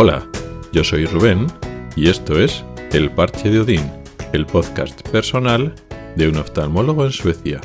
Hola, 0.00 0.30
yo 0.72 0.84
soy 0.84 1.06
Rubén 1.06 1.48
y 1.96 2.08
esto 2.08 2.38
es 2.38 2.64
El 2.92 3.10
Parche 3.10 3.50
de 3.50 3.58
Odín, 3.58 3.82
el 4.32 4.46
podcast 4.46 5.02
personal 5.08 5.74
de 6.14 6.28
un 6.28 6.36
oftalmólogo 6.36 7.04
en 7.04 7.10
Suecia. 7.10 7.60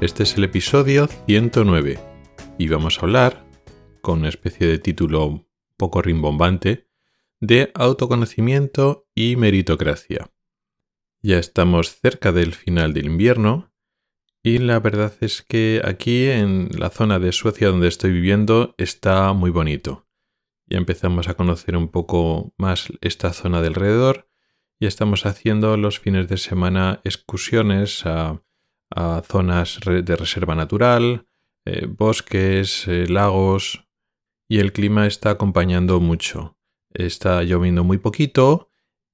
Este 0.00 0.22
es 0.22 0.36
el 0.36 0.44
episodio 0.44 1.08
109 1.26 1.98
y 2.58 2.68
vamos 2.68 2.98
a 2.98 3.00
hablar, 3.00 3.44
con 4.02 4.20
una 4.20 4.28
especie 4.28 4.68
de 4.68 4.78
título 4.78 5.48
poco 5.76 6.00
rimbombante, 6.00 6.86
de 7.40 7.72
autoconocimiento 7.74 9.08
y 9.12 9.34
meritocracia. 9.34 10.30
Ya 11.22 11.40
estamos 11.40 11.98
cerca 11.98 12.30
del 12.30 12.54
final 12.54 12.92
del 12.92 13.06
invierno 13.06 13.74
y 14.44 14.58
la 14.58 14.78
verdad 14.78 15.12
es 15.20 15.42
que 15.42 15.82
aquí 15.84 16.26
en 16.26 16.68
la 16.78 16.90
zona 16.90 17.18
de 17.18 17.32
Suecia 17.32 17.66
donde 17.66 17.88
estoy 17.88 18.12
viviendo 18.12 18.76
está 18.78 19.32
muy 19.32 19.50
bonito 19.50 20.03
ya 20.66 20.78
empezamos 20.78 21.28
a 21.28 21.34
conocer 21.34 21.76
un 21.76 21.88
poco 21.88 22.54
más 22.56 22.92
esta 23.00 23.32
zona 23.32 23.60
de 23.60 23.68
alrededor 23.68 24.28
y 24.78 24.86
estamos 24.86 25.26
haciendo 25.26 25.76
los 25.76 25.98
fines 26.00 26.28
de 26.28 26.36
semana 26.36 27.00
excursiones 27.04 28.04
a, 28.06 28.40
zonas 29.24 29.80
de 29.84 30.14
reserva 30.14 30.54
natural, 30.54 31.26
eh, 31.64 31.86
bosques, 31.86 32.86
eh, 32.86 33.08
lagos 33.08 33.88
y 34.48 34.60
el 34.60 34.72
clima 34.72 35.08
está 35.08 35.30
acompañando 35.30 35.98
mucho. 35.98 36.58
Está 36.92 37.42
lloviendo 37.42 37.82
muy 37.82 37.98
poquito, 37.98 38.70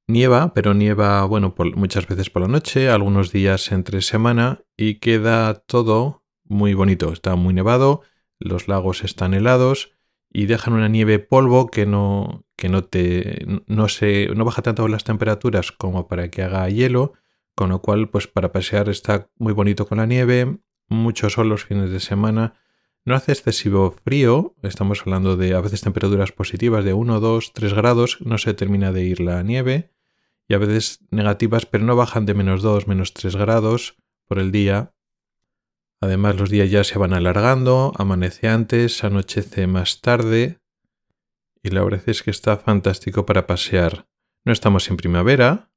nieva, 0.06 0.52
pero 0.52 0.74
nieva, 0.74 1.24
bueno, 1.24 1.54
muchas 1.76 2.06
veces 2.06 2.28
por 2.28 2.42
la 2.42 2.48
noche, 2.48 2.90
algunos 2.90 3.32
días 3.32 3.72
entre 3.72 4.02
semana 4.02 4.64
y 4.76 4.96
queda 4.96 5.54
todo 5.54 6.24
muy 6.44 6.74
bonito. 6.74 7.10
Está 7.10 7.36
muy 7.36 7.54
nevado, 7.54 8.02
los 8.38 8.68
lagos 8.68 9.02
están 9.02 9.32
helados 9.32 9.94
y 10.32 10.46
dejan 10.46 10.74
una 10.74 10.88
nieve 10.88 11.18
polvo 11.18 11.66
que 11.66 11.86
no, 11.86 12.44
que 12.56 12.68
no 12.68 12.84
te 12.84 13.44
no 13.66 13.88
se 13.88 14.28
no 14.34 14.44
baja 14.44 14.62
tanto 14.62 14.86
las 14.88 15.04
temperaturas 15.04 15.72
como 15.72 16.08
para 16.08 16.30
que 16.30 16.42
haga 16.42 16.68
hielo, 16.68 17.14
con 17.54 17.70
lo 17.70 17.82
cual 17.82 18.08
pues 18.08 18.26
para 18.26 18.52
pasear 18.52 18.88
está 18.88 19.28
muy 19.38 19.52
bonito 19.52 19.86
con 19.86 19.98
la 19.98 20.06
nieve, 20.06 20.58
mucho 20.88 21.30
sol 21.30 21.48
los 21.48 21.64
fines 21.64 21.90
de 21.90 22.00
semana, 22.00 22.54
no 23.04 23.14
hace 23.14 23.32
excesivo 23.32 23.94
frío, 24.04 24.54
estamos 24.62 25.00
hablando 25.00 25.36
de 25.36 25.54
a 25.54 25.60
veces 25.60 25.80
temperaturas 25.80 26.32
positivas 26.32 26.84
de 26.84 26.92
1, 26.92 27.20
2, 27.20 27.52
3 27.52 27.74
grados, 27.74 28.18
no 28.20 28.38
se 28.38 28.54
termina 28.54 28.92
de 28.92 29.04
ir 29.04 29.20
la 29.20 29.42
nieve, 29.42 29.90
y 30.46 30.54
a 30.54 30.58
veces 30.58 31.00
negativas, 31.10 31.64
pero 31.64 31.84
no 31.84 31.96
bajan 31.96 32.26
de 32.26 32.34
menos 32.34 32.62
2, 32.62 32.86
menos 32.88 33.14
3 33.14 33.36
grados 33.36 33.96
por 34.26 34.38
el 34.38 34.52
día, 34.52 34.92
Además 36.00 36.36
los 36.36 36.50
días 36.50 36.70
ya 36.70 36.82
se 36.82 36.98
van 36.98 37.12
alargando, 37.12 37.92
amanece 37.96 38.48
antes, 38.48 39.04
anochece 39.04 39.66
más 39.66 40.00
tarde 40.00 40.58
y 41.62 41.70
la 41.70 41.84
verdad 41.84 42.02
es 42.06 42.22
que 42.22 42.30
está 42.30 42.56
fantástico 42.56 43.26
para 43.26 43.46
pasear. 43.46 44.06
No 44.44 44.52
estamos 44.52 44.88
en 44.88 44.96
primavera, 44.96 45.70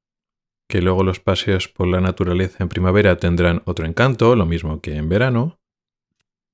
que 0.66 0.80
luego 0.80 1.04
los 1.04 1.20
paseos 1.20 1.68
por 1.68 1.86
la 1.86 2.00
naturaleza 2.00 2.62
en 2.62 2.70
primavera 2.70 3.18
tendrán 3.18 3.62
otro 3.66 3.84
encanto, 3.86 4.34
lo 4.34 4.46
mismo 4.46 4.80
que 4.80 4.96
en 4.96 5.10
verano, 5.10 5.60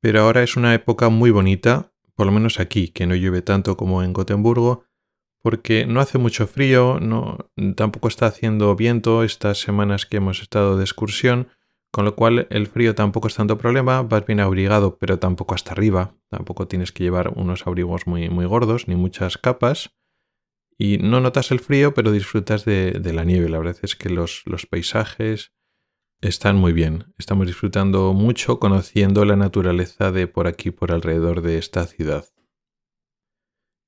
pero 0.01 0.23
ahora 0.23 0.43
es 0.43 0.57
una 0.57 0.75
época 0.75 1.09
muy 1.09 1.31
bonita, 1.31 1.93
por 2.17 2.27
lo 2.27 2.33
menos 2.33 2.59
aquí, 2.59 2.89
que 2.89 3.07
no 3.07 3.15
llueve 3.15 3.43
tanto 3.43 3.77
como 3.77 4.03
en 4.03 4.13
Gotemburgo, 4.13 4.85
porque 5.43 5.87
no 5.87 6.01
hace 6.01 6.19
mucho 6.19 6.47
frío, 6.47 6.99
no, 7.01 7.39
tampoco 7.77 8.09
está 8.09 8.27
haciendo 8.27 8.75
viento 8.77 9.23
estas 9.23 9.59
semanas 9.59 10.07
que 10.07 10.17
hemos 10.17 10.43
estado 10.43 10.77
de 10.77 10.85
excursión, 10.85 11.49
con 11.91 12.05
lo 12.05 12.15
cual 12.15 12.47
el 12.51 12.69
frío 12.69 12.95
tampoco 12.95 13.29
es 13.29 13.35
tanto 13.35 13.59
problema, 13.59 14.03
vas 14.03 14.25
bien 14.25 14.41
abrigado, 14.41 14.97
pero 14.99 15.19
tampoco 15.19 15.55
hasta 15.55 15.73
arriba. 15.73 16.15
Tampoco 16.29 16.69
tienes 16.69 16.93
que 16.93 17.03
llevar 17.03 17.33
unos 17.35 17.67
abrigos 17.67 18.07
muy, 18.07 18.29
muy 18.29 18.47
gordos 18.47 18.87
ni 18.87 18.95
muchas 18.95 19.39
capas. 19.39 19.97
Y 20.79 20.99
no 20.99 21.21
notas 21.21 21.51
el 21.51 21.61
frío, 21.61 21.93
pero 21.93 22.13
disfrutas 22.13 22.65
de, 22.65 22.99
la 23.13 23.25
nieve. 23.25 23.49
La 23.49 23.59
verdad 23.59 23.77
es 23.83 23.97
que 23.97 24.09
los, 24.09 24.43
los 24.47 24.67
paisajes 24.67 25.53
están 26.21 26.57
muy 26.57 26.73
bien. 26.73 27.13
Estamos 27.19 27.47
disfrutando 27.47 28.13
mucho 28.13 28.61
conociendo 28.61 29.25
la 29.25 29.37
naturaleza 29.37 30.13
de 30.13 30.27
por 30.29 30.47
aquí, 30.47 30.71
por 30.71 30.93
alrededor 30.93 31.43
de 31.43 31.59
esta 31.59 31.87
ciudad. 31.87 32.25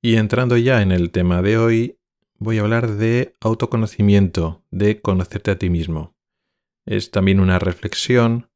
Y 0.01 0.17
entrando 0.17 0.57
ya 0.57 0.81
en 0.81 0.91
el 0.91 1.11
tema 1.11 1.41
de 1.41 1.57
hoy, 1.57 1.99
voy 2.37 2.57
a 2.57 2.61
hablar 2.61 2.91
de 2.91 3.33
autoconocimiento, 3.39 4.65
de 4.69 5.01
conocerte 5.01 5.51
a 5.51 5.57
ti 5.57 5.69
mismo. 5.69 6.12
Es 6.85 7.11
también 7.11 7.39
una 7.39 7.59
reflexión 7.59 8.49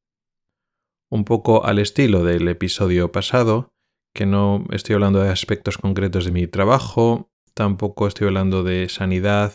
un 1.10 1.24
poco 1.24 1.66
al 1.66 1.80
estilo 1.80 2.24
del 2.24 2.48
episodio 2.48 3.12
pasado, 3.12 3.74
que 4.14 4.26
no 4.26 4.66
estoy 4.72 4.96
hablando 4.96 5.22
de 5.22 5.30
aspectos 5.30 5.78
concretos 5.78 6.26
de 6.26 6.32
mi 6.32 6.48
trabajo, 6.48 7.32
tampoco 7.54 8.08
estoy 8.08 8.28
hablando 8.28 8.64
de 8.64 8.90
sanidad, 8.90 9.54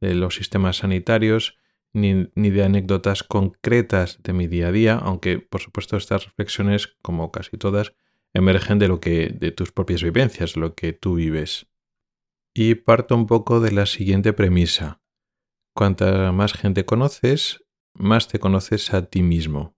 de 0.00 0.14
los 0.14 0.34
sistemas 0.34 0.78
sanitarios, 0.78 1.58
ni, 1.92 2.24
de 2.34 2.64
anécdotas 2.64 3.22
concretas 3.22 4.22
de 4.22 4.32
mi 4.32 4.46
día 4.46 4.68
a 4.68 4.72
día, 4.72 4.94
aunque 4.94 5.38
por 5.38 5.60
supuesto 5.60 5.96
estas 5.96 6.24
reflexiones, 6.24 6.96
como 7.02 7.30
casi 7.30 7.56
todas, 7.56 7.94
emergen 8.32 8.78
de 8.78 8.88
lo 8.88 9.00
que 9.00 9.28
de 9.28 9.50
tus 9.50 9.72
propias 9.72 10.02
vivencias, 10.02 10.56
lo 10.56 10.74
que 10.74 10.92
tú 10.92 11.14
vives. 11.14 11.66
Y 12.54 12.74
parto 12.76 13.14
un 13.14 13.26
poco 13.26 13.60
de 13.60 13.72
la 13.72 13.86
siguiente 13.86 14.32
premisa. 14.32 15.02
Cuanta 15.74 16.32
más 16.32 16.52
gente 16.52 16.84
conoces, 16.84 17.64
más 17.94 18.28
te 18.28 18.38
conoces 18.38 18.92
a 18.94 19.06
ti 19.06 19.22
mismo. 19.22 19.76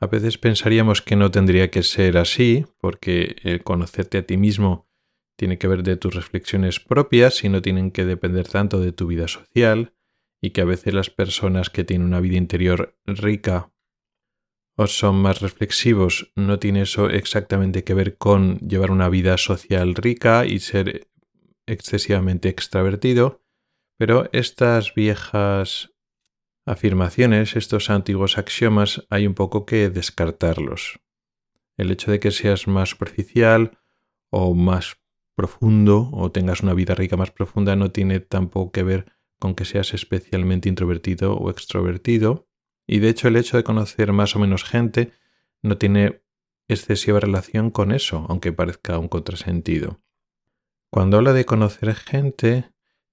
A 0.00 0.06
veces 0.06 0.38
pensaríamos 0.38 1.02
que 1.02 1.16
no 1.16 1.30
tendría 1.30 1.70
que 1.70 1.82
ser 1.82 2.16
así, 2.16 2.64
porque 2.78 3.36
el 3.42 3.62
conocerte 3.62 4.18
a 4.18 4.26
ti 4.26 4.36
mismo 4.36 4.88
tiene 5.36 5.58
que 5.58 5.68
ver 5.68 5.82
de 5.82 5.96
tus 5.96 6.14
reflexiones 6.14 6.80
propias 6.80 7.44
y 7.44 7.48
no 7.48 7.62
tienen 7.62 7.90
que 7.90 8.04
depender 8.04 8.48
tanto 8.48 8.80
de 8.80 8.92
tu 8.92 9.06
vida 9.06 9.28
social, 9.28 9.94
y 10.42 10.50
que 10.50 10.62
a 10.62 10.64
veces 10.64 10.94
las 10.94 11.10
personas 11.10 11.70
que 11.70 11.84
tienen 11.84 12.06
una 12.06 12.20
vida 12.20 12.36
interior 12.36 12.98
rica 13.06 13.72
o 14.76 14.86
son 14.86 15.16
más 15.16 15.42
reflexivos 15.42 16.32
no 16.36 16.58
tiene 16.58 16.82
eso 16.82 17.10
exactamente 17.10 17.84
que 17.84 17.92
ver 17.92 18.16
con 18.16 18.58
llevar 18.60 18.90
una 18.90 19.10
vida 19.10 19.36
social 19.36 19.94
rica 19.94 20.46
y 20.46 20.60
ser 20.60 21.10
excesivamente 21.66 22.48
extravertido, 22.48 23.42
pero 23.98 24.30
estas 24.32 24.94
viejas 24.94 25.92
afirmaciones, 26.70 27.56
estos 27.56 27.90
antiguos 27.90 28.38
axiomas, 28.38 29.04
hay 29.10 29.26
un 29.26 29.34
poco 29.34 29.66
que 29.66 29.90
descartarlos. 29.90 31.00
El 31.76 31.90
hecho 31.90 32.12
de 32.12 32.20
que 32.20 32.30
seas 32.30 32.68
más 32.68 32.90
superficial 32.90 33.78
o 34.30 34.54
más 34.54 34.98
profundo 35.34 36.10
o 36.12 36.30
tengas 36.30 36.60
una 36.62 36.74
vida 36.74 36.94
rica 36.94 37.16
más 37.16 37.32
profunda 37.32 37.74
no 37.74 37.90
tiene 37.90 38.20
tampoco 38.20 38.70
que 38.70 38.84
ver 38.84 39.12
con 39.40 39.54
que 39.54 39.64
seas 39.64 39.94
especialmente 39.94 40.68
introvertido 40.68 41.34
o 41.34 41.50
extrovertido. 41.50 42.46
Y 42.86 43.00
de 43.00 43.08
hecho 43.08 43.26
el 43.26 43.36
hecho 43.36 43.56
de 43.56 43.64
conocer 43.64 44.12
más 44.12 44.36
o 44.36 44.38
menos 44.38 44.62
gente 44.62 45.10
no 45.62 45.76
tiene 45.76 46.22
excesiva 46.68 47.18
relación 47.18 47.70
con 47.70 47.90
eso, 47.90 48.26
aunque 48.28 48.52
parezca 48.52 48.98
un 48.98 49.08
contrasentido. 49.08 50.00
Cuando 50.90 51.16
hablo 51.16 51.32
de 51.32 51.44
conocer 51.44 51.94
gente, 51.94 52.70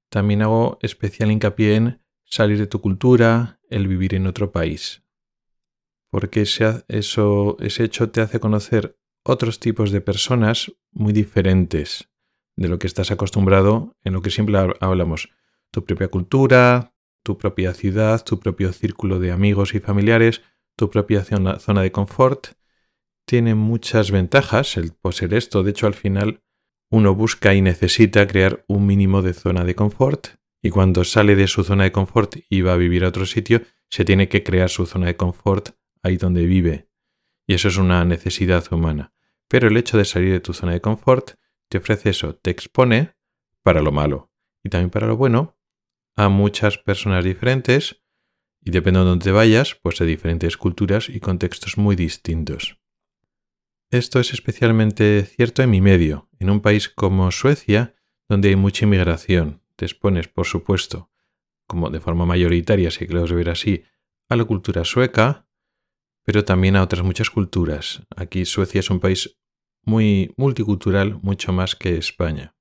también 0.10 0.44
hago 0.44 0.78
especial 0.82 1.32
hincapié 1.32 1.76
en 1.76 2.07
salir 2.30 2.58
de 2.58 2.68
tu 2.68 2.82
cultura, 2.82 3.60
el 3.70 3.88
vivir 3.88 4.14
en 4.14 4.28
otro 4.28 4.52
país. 4.52 5.04
Porque 6.10 6.42
ese, 6.42 6.84
eso, 6.88 7.58
ese 7.60 7.84
hecho 7.84 8.10
te 8.10 8.22
hace 8.22 8.40
conocer 8.40 8.98
otros 9.24 9.60
tipos 9.60 9.92
de 9.92 10.02
personas 10.02 10.72
muy 10.92 11.14
diferentes 11.14 12.10
de 12.56 12.70
lo 12.70 12.80
que 12.80 12.88
estás 12.88 13.12
acostumbrado 13.12 13.96
en 14.04 14.14
lo 14.14 14.22
que 14.22 14.30
siempre 14.30 14.58
hablamos. 14.80 15.30
Tu 15.72 15.84
propia 15.86 16.08
cultura, 16.08 16.94
tu 17.24 17.38
propia 17.38 17.74
ciudad, 17.74 18.24
tu 18.24 18.40
propio 18.40 18.72
círculo 18.72 19.20
de 19.20 19.32
amigos 19.32 19.76
y 19.76 19.80
familiares, 19.80 20.42
tu 20.78 20.90
propia 20.90 21.24
zona, 21.24 21.82
de 21.82 21.92
confort. 21.92 22.48
Tiene 23.26 23.54
muchas 23.54 24.12
ventajas 24.12 24.78
el 24.78 24.94
poseer 24.94 25.34
esto. 25.34 25.64
De 25.64 25.72
hecho, 25.72 25.88
al 25.88 25.94
final 25.94 26.42
uno 26.90 27.14
busca 27.14 27.54
y 27.54 27.62
necesita 27.62 28.26
crear 28.28 28.64
un 28.68 28.86
mínimo 28.86 29.22
de 29.22 29.34
zona 29.34 29.66
de 29.66 29.76
confort 29.76 30.38
y 30.68 30.70
cuando 30.70 31.06
sale 31.06 31.38
de 31.38 31.48
su 31.48 31.64
zona 31.64 31.86
de 31.86 31.94
confort 31.94 32.40
y 32.50 32.60
va 32.60 32.74
a 32.74 32.76
vivir 32.76 33.06
a 33.06 33.08
otro 33.08 33.26
sitio, 33.26 33.62
se 33.90 34.04
tiene 34.04 34.28
que 34.28 34.44
crear 34.44 34.70
su 34.70 34.86
zona 34.86 35.06
de 35.06 35.16
confort 35.16 35.70
ahí 36.04 36.18
donde 36.18 36.46
vive. 36.46 36.90
Y 37.48 37.54
eso 37.54 37.70
es 37.70 37.78
una 37.78 38.04
necesidad 38.04 38.66
humana. 38.74 39.14
Pero 39.48 39.70
el 39.70 39.78
hecho 39.78 39.98
de 39.98 40.04
salir 40.04 40.34
de 40.34 40.42
tu 40.42 40.52
zona 40.54 40.74
de 40.74 40.82
confort 40.82 41.36
te 41.70 41.78
ofrece 41.78 42.10
eso, 42.10 42.36
te 42.36 42.52
expone 42.52 43.16
para 43.64 43.82
lo 43.82 43.94
malo 43.94 44.34
y 44.62 44.68
también 44.68 44.90
para 44.90 45.08
lo 45.08 45.16
bueno 45.16 45.58
a 46.18 46.28
muchas 46.28 46.78
personas 46.78 47.24
diferentes 47.24 48.04
y 48.60 48.72
dependiendo 48.72 49.06
de 49.06 49.12
dónde 49.12 49.32
vayas, 49.32 49.80
pues 49.82 50.00
de 50.00 50.06
diferentes 50.06 50.58
culturas 50.58 51.08
y 51.08 51.22
contextos 51.22 51.78
muy 51.78 51.96
distintos. 51.96 52.78
Esto 53.90 54.20
es 54.20 54.34
especialmente 54.34 55.24
cierto 55.24 55.64
en 55.64 55.70
mi 55.70 55.80
medio, 55.80 56.30
en 56.40 56.50
un 56.50 56.60
país 56.60 56.90
como 56.90 57.32
Suecia, 57.32 57.96
donde 58.28 58.50
hay 58.50 58.58
mucha 58.58 58.84
inmigración, 58.84 59.62
te 59.78 59.86
expones, 59.86 60.28
por 60.28 60.46
supuesto, 60.46 61.10
como 61.68 61.90
de 61.90 62.02
forma 62.02 62.26
mayoritaria, 62.26 62.92
si 62.92 63.08
queremos 63.08 63.32
ver 63.32 63.50
así, 63.50 63.84
a 64.28 64.36
la 64.36 64.44
cultura 64.44 64.84
sueca, 64.84 65.48
pero 66.26 66.44
también 66.44 66.76
a 66.76 66.84
otras 66.84 67.04
muchas 67.04 67.30
culturas. 67.30 68.02
Aquí 68.16 68.44
Suecia 68.44 68.80
es 68.80 68.90
un 68.90 69.00
país 69.00 69.40
muy 69.84 70.34
multicultural, 70.36 71.20
mucho 71.22 71.54
más 71.54 71.76
que 71.76 71.98
España. 71.98 72.56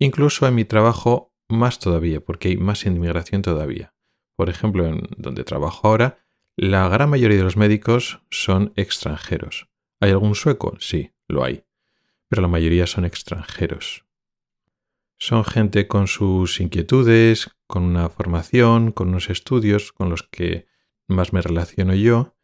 Incluso 0.00 0.48
en 0.48 0.56
mi 0.56 0.64
trabajo 0.64 1.32
más 1.48 1.78
todavía, 1.78 2.20
porque 2.20 2.48
hay 2.48 2.56
más 2.56 2.84
inmigración 2.86 3.42
todavía. 3.42 3.94
Por 4.34 4.48
ejemplo, 4.48 4.86
en 4.86 5.06
donde 5.16 5.44
trabajo 5.44 5.86
ahora, 5.86 6.18
la 6.56 6.88
gran 6.88 7.10
mayoría 7.10 7.36
de 7.36 7.44
los 7.44 7.56
médicos 7.56 8.22
son 8.30 8.72
extranjeros. 8.76 9.68
¿Hay 10.00 10.10
algún 10.10 10.34
sueco? 10.34 10.76
Sí, 10.80 11.12
lo 11.28 11.44
hay. 11.44 11.64
Pero 12.28 12.42
la 12.42 12.48
mayoría 12.48 12.86
son 12.86 13.04
extranjeros. 13.04 14.06
Son 15.22 15.44
gente 15.44 15.86
con 15.86 16.06
sus 16.06 16.60
inquietudes, 16.60 17.50
con 17.66 17.82
una 17.82 18.08
formación, 18.08 18.90
con 18.90 19.10
unos 19.10 19.28
estudios 19.28 19.92
con 19.92 20.08
los 20.08 20.22
que 20.22 20.66
más 21.08 21.34
me 21.34 21.42
relaciono 21.42 21.94
yo, 21.94 22.34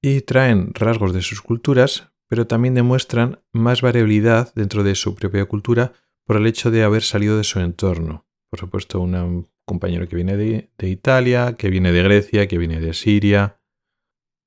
y 0.00 0.20
traen 0.20 0.72
rasgos 0.72 1.12
de 1.12 1.20
sus 1.20 1.42
culturas, 1.42 2.12
pero 2.28 2.46
también 2.46 2.74
demuestran 2.74 3.42
más 3.52 3.82
variabilidad 3.82 4.54
dentro 4.54 4.84
de 4.84 4.94
su 4.94 5.16
propia 5.16 5.46
cultura 5.46 5.92
por 6.24 6.36
el 6.36 6.46
hecho 6.46 6.70
de 6.70 6.84
haber 6.84 7.02
salido 7.02 7.36
de 7.36 7.42
su 7.44 7.58
entorno. 7.58 8.24
Por 8.50 8.60
supuesto, 8.60 9.00
un 9.00 9.48
compañero 9.66 10.08
que 10.08 10.14
viene 10.14 10.36
de, 10.36 10.70
de 10.78 10.88
Italia, 10.88 11.56
que 11.58 11.70
viene 11.70 11.90
de 11.90 12.04
Grecia, 12.04 12.46
que 12.46 12.58
viene 12.58 12.78
de 12.78 12.94
Siria, 12.94 13.60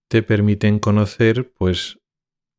te 0.10 0.24
permiten 0.24 0.80
conocer 0.80 1.51
pues 1.51 2.00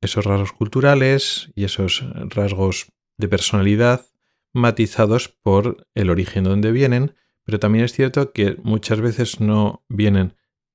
esos 0.03 0.27
rasgos 0.27 0.53
culturales 0.53 1.51
y 1.55 1.65
esos 1.65 2.05
rasgos 2.29 2.93
de 3.17 3.29
personalidad 3.29 4.07
matizados 4.55 5.29
por 5.29 5.87
el 5.95 6.09
origen 6.09 6.45
de 6.45 6.51
donde 6.51 6.73
vienen, 6.73 7.15
pero 7.45 7.59
también 7.59 7.85
es 7.85 7.93
cierto 7.93 8.33
que 8.33 8.57
muchas 8.63 9.01
veces 9.01 9.41
no 9.41 9.85
vienen 9.89 10.35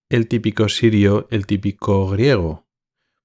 el 0.09 0.27
típico 0.27 0.69
sirio, 0.69 1.27
el 1.31 1.47
típico 1.47 2.07
griego, 2.09 2.67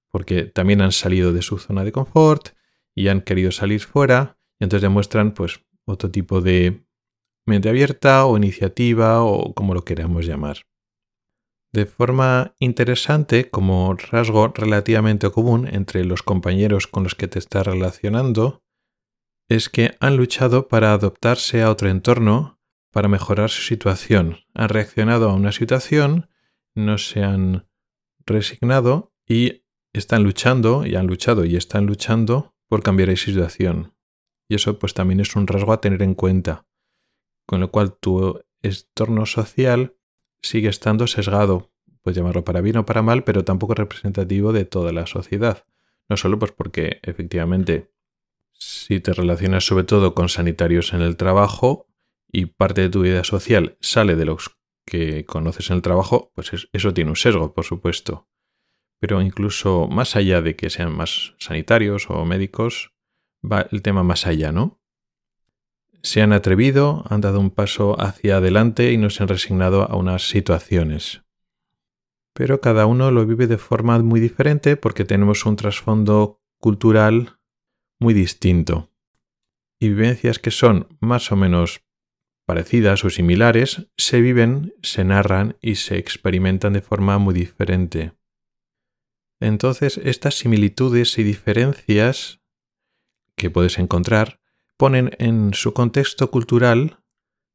porque 0.09 0.43
también 0.43 0.81
han 0.81 0.91
salido 0.91 1.33
de 1.33 1.41
su 1.41 1.59
zona 1.59 1.83
de 1.83 1.91
confort 1.91 2.49
y 2.95 3.09
han 3.09 3.21
querido 3.21 3.51
salir 3.51 3.81
fuera, 3.81 4.39
y 4.59 4.63
entonces 4.63 4.83
demuestran 4.83 5.33
pues 5.33 5.59
otro 5.85 6.09
tipo 6.09 6.41
de 6.41 6.85
mente 7.45 7.69
abierta 7.69 8.25
o 8.25 8.37
iniciativa 8.37 9.23
o 9.23 9.53
como 9.53 9.73
lo 9.73 9.83
queramos 9.83 10.25
llamar. 10.25 10.57
De 11.71 11.85
forma 11.85 12.55
interesante, 12.59 13.49
como 13.49 13.93
rasgo 13.95 14.47
relativamente 14.55 15.29
común 15.29 15.67
entre 15.67 16.05
los 16.05 16.23
compañeros 16.23 16.87
con 16.87 17.03
los 17.03 17.15
que 17.15 17.27
te 17.27 17.37
estás 17.37 17.67
relacionando, 17.67 18.63
es 19.47 19.69
que 19.69 19.95
han 19.99 20.17
luchado 20.17 20.67
para 20.67 20.93
adaptarse 20.93 21.61
a 21.61 21.69
otro 21.69 21.89
entorno, 21.89 22.59
para 22.91 23.07
mejorar 23.07 23.49
su 23.49 23.61
situación. 23.61 24.39
Han 24.53 24.69
reaccionado 24.69 25.29
a 25.29 25.33
una 25.33 25.51
situación, 25.51 26.29
no 26.73 26.97
se 26.97 27.23
han 27.23 27.67
resignado 28.25 29.13
y 29.27 29.63
están 29.93 30.23
luchando, 30.23 30.85
y 30.85 30.95
han 30.95 31.07
luchado 31.07 31.45
y 31.45 31.55
están 31.55 31.85
luchando 31.85 32.55
por 32.67 32.83
cambiar 32.83 33.09
esa 33.09 33.25
situación. 33.25 33.93
Y 34.47 34.55
eso 34.55 34.79
pues 34.79 34.93
también 34.93 35.19
es 35.19 35.35
un 35.35 35.47
rasgo 35.47 35.73
a 35.73 35.81
tener 35.81 36.01
en 36.01 36.15
cuenta. 36.15 36.65
Con 37.45 37.59
lo 37.59 37.71
cual 37.71 37.95
tu 37.95 38.41
entorno 38.61 39.25
social 39.25 39.95
sigue 40.41 40.69
estando 40.69 41.07
sesgado, 41.07 41.71
puedes 42.01 42.17
llamarlo 42.17 42.43
para 42.43 42.61
bien 42.61 42.77
o 42.77 42.85
para 42.85 43.01
mal, 43.01 43.23
pero 43.23 43.43
tampoco 43.43 43.73
representativo 43.75 44.53
de 44.53 44.65
toda 44.65 44.91
la 44.91 45.05
sociedad. 45.05 45.65
No 46.09 46.17
solo 46.17 46.37
pues 46.37 46.51
porque 46.51 46.99
efectivamente 47.03 47.91
si 48.57 48.99
te 48.99 49.13
relacionas 49.13 49.65
sobre 49.65 49.83
todo 49.83 50.15
con 50.15 50.29
sanitarios 50.29 50.93
en 50.93 51.01
el 51.01 51.17
trabajo 51.17 51.87
y 52.31 52.45
parte 52.47 52.81
de 52.81 52.89
tu 52.89 53.01
vida 53.01 53.23
social 53.23 53.77
sale 53.81 54.15
de 54.15 54.25
los 54.25 54.57
que 54.85 55.25
conoces 55.25 55.69
en 55.69 55.77
el 55.77 55.81
trabajo, 55.81 56.31
pues 56.35 56.67
eso 56.71 56.93
tiene 56.93 57.09
un 57.09 57.15
sesgo, 57.15 57.53
por 57.53 57.65
supuesto. 57.65 58.27
Pero 58.99 59.21
incluso 59.21 59.87
más 59.87 60.15
allá 60.15 60.41
de 60.41 60.55
que 60.55 60.69
sean 60.69 60.95
más 60.95 61.33
sanitarios 61.39 62.09
o 62.09 62.23
médicos, 62.25 62.93
va 63.43 63.67
el 63.71 63.81
tema 63.81 64.03
más 64.03 64.27
allá, 64.27 64.51
¿no? 64.51 64.79
Se 66.01 66.21
han 66.21 66.33
atrevido, 66.33 67.03
han 67.09 67.21
dado 67.21 67.39
un 67.39 67.49
paso 67.49 67.99
hacia 67.99 68.37
adelante 68.37 68.91
y 68.91 68.97
no 68.97 69.09
se 69.09 69.23
han 69.23 69.29
resignado 69.29 69.89
a 69.89 69.95
unas 69.95 70.29
situaciones. 70.29 71.23
Pero 72.33 72.61
cada 72.61 72.85
uno 72.85 73.11
lo 73.11 73.25
vive 73.25 73.47
de 73.47 73.57
forma 73.57 73.97
muy 73.99 74.19
diferente 74.19 74.77
porque 74.77 75.05
tenemos 75.05 75.45
un 75.45 75.55
trasfondo 75.55 76.41
cultural 76.59 77.34
muy 77.99 78.13
distinto. 78.13 78.91
Y 79.79 79.89
vivencias 79.89 80.39
que 80.39 80.51
son 80.51 80.87
más 80.99 81.31
o 81.31 81.35
menos 81.35 81.81
parecidas 82.45 83.03
o 83.03 83.09
similares 83.09 83.87
se 83.97 84.21
viven, 84.21 84.73
se 84.81 85.03
narran 85.03 85.57
y 85.61 85.75
se 85.75 85.97
experimentan 85.97 86.73
de 86.73 86.81
forma 86.81 87.17
muy 87.17 87.33
diferente. 87.33 88.13
Entonces, 89.41 89.97
estas 89.97 90.35
similitudes 90.35 91.17
y 91.17 91.23
diferencias 91.23 92.41
que 93.35 93.49
puedes 93.49 93.77
encontrar 93.79 94.39
ponen 94.77 95.11
en 95.19 95.53
su 95.53 95.73
contexto 95.73 96.31
cultural 96.31 96.99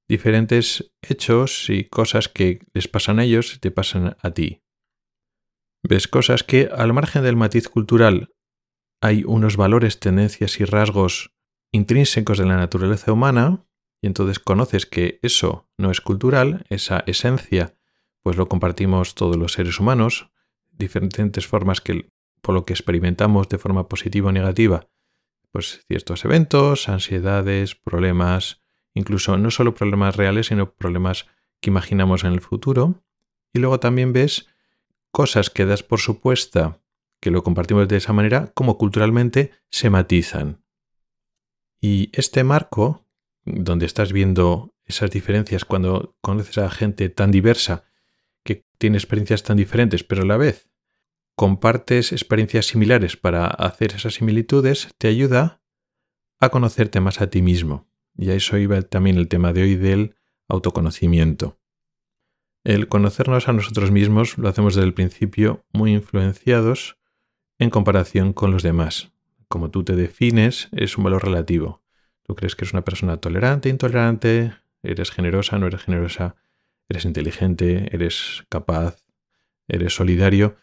diferentes 0.09 0.93
hechos 1.03 1.71
y 1.71 1.85
cosas 1.85 2.29
que 2.29 2.61
les 2.75 2.89
pasan 2.89 3.21
a 3.21 3.25
ellos 3.25 3.55
y 3.55 3.59
te 3.61 3.71
pasan 3.71 4.17
a 4.21 4.31
ti. 4.33 4.63
Ves 5.83 6.09
cosas 6.09 6.43
que, 6.43 6.69
al 6.73 6.93
margen 6.93 7.23
del 7.23 7.37
matiz 7.37 7.69
cultural, 7.69 8.35
hay 9.01 9.25
unos 9.27 9.57
valores, 9.57 9.99
tendencias 9.99 10.61
y 10.61 10.65
rasgos 10.65 11.33
intrínsecos 11.73 12.39
de 12.39 12.47
la 12.47 12.57
naturaleza 12.57 13.13
humana, 13.13 13.65
y 14.03 14.07
entonces 14.07 14.39
conoces 14.39 14.87
que 14.87 15.19
eso 15.23 15.69
no 15.77 15.91
es 15.91 16.01
cultural, 16.01 16.65
esa 16.69 17.05
esencia, 17.07 17.75
pues 18.23 18.37
lo 18.37 18.49
compartimos 18.49 19.15
todos 19.15 19.37
los 19.37 19.53
seres 19.53 19.79
humanos, 19.79 20.31
diferentes 20.71 21.47
formas 21.47 21.81
que 21.81 22.11
por 22.41 22.55
lo 22.55 22.65
que 22.65 22.73
experimentamos 22.73 23.49
de 23.49 23.59
forma 23.59 23.89
positiva 23.89 24.31
o 24.31 24.33
negativa, 24.33 24.89
pues 25.53 25.85
ciertos 25.87 26.25
eventos, 26.25 26.89
ansiedades, 26.89 27.75
problemas, 27.75 28.63
incluso 28.95 29.37
no 29.37 29.51
solo 29.51 29.75
problemas 29.75 30.17
reales, 30.17 30.47
sino 30.47 30.73
problemas 30.73 31.27
que 31.61 31.71
imaginamos 31.71 32.25
en 32.25 32.33
el 32.33 32.41
futuro. 32.41 33.03
Y 33.53 33.59
luego 33.59 33.81
también 33.81 34.13
ves 34.13 34.49
cosas 35.11 35.51
que 35.51 35.67
das 35.67 35.83
por 35.83 36.01
supuesta 36.01 36.81
que 37.21 37.31
lo 37.31 37.43
compartimos 37.43 37.87
de 37.89 37.97
esa 37.97 38.13
manera, 38.13 38.51
como 38.55 38.79
culturalmente 38.79 39.53
se 39.71 39.91
matizan. 39.91 40.65
Y 41.81 42.11
este 42.13 42.45
marco, 42.45 43.07
donde 43.45 43.87
estás 43.87 44.13
viendo 44.13 44.75
esas 44.85 45.11
diferencias 45.11 45.65
cuando 45.65 46.17
conoces 46.21 46.59
a 46.59 46.71
gente 46.71 47.09
tan 47.09 47.31
diversa, 47.31 47.85
que 48.43 48.65
tiene 48.79 48.97
experiencias 48.97 49.43
tan 49.43 49.57
diferentes, 49.57 50.03
pero 50.05 50.23
a 50.23 50.27
la 50.27 50.37
vez 50.37 50.71
compartes 51.37 52.13
experiencias 52.13 52.67
similares 52.67 53.17
para 53.17 53.47
hacer 53.47 53.95
esas 53.95 54.13
similitudes, 54.13 54.89
te 54.99 55.09
ayuda 55.09 55.63
a 56.39 56.51
conocerte 56.51 57.01
más 57.01 57.23
a 57.23 57.31
ti 57.31 57.41
mismo. 57.41 57.89
Y 58.15 58.29
a 58.29 58.35
eso 58.35 58.59
iba 58.59 58.83
también 58.83 59.17
el 59.17 59.29
tema 59.29 59.55
de 59.55 59.63
hoy 59.63 59.77
del 59.77 60.17
autoconocimiento. 60.49 61.59
El 62.63 62.89
conocernos 62.89 63.49
a 63.49 63.55
nosotros 63.55 63.91
mismos 63.91 64.37
lo 64.37 64.51
hacemos 64.51 64.75
desde 64.75 64.87
el 64.87 64.93
principio 64.93 65.65
muy 65.73 65.95
influenciados 65.95 67.00
en 67.61 67.71
comparación 67.71 68.33
con 68.33 68.51
los 68.51 68.63
demás. 68.63 69.13
Como 69.47 69.71
tú 69.71 69.85
te 69.85 69.95
defines, 69.95 70.69
es 70.73 70.97
un 70.97 71.05
valor 71.05 71.25
relativo. 71.25 71.85
Tú 72.23 72.35
crees 72.35 72.57
que 72.57 72.65
eres 72.65 72.73
una 72.73 72.85
persona 72.85 73.19
tolerante, 73.19 73.69
intolerante, 73.69 74.55
eres 74.83 75.11
generosa, 75.11 75.59
no 75.59 75.67
eres 75.67 75.83
generosa, 75.83 76.37
eres 76.89 77.05
inteligente, 77.05 77.95
eres 77.95 78.45
capaz, 78.49 79.05
eres 79.69 79.95
solidario. 79.95 80.57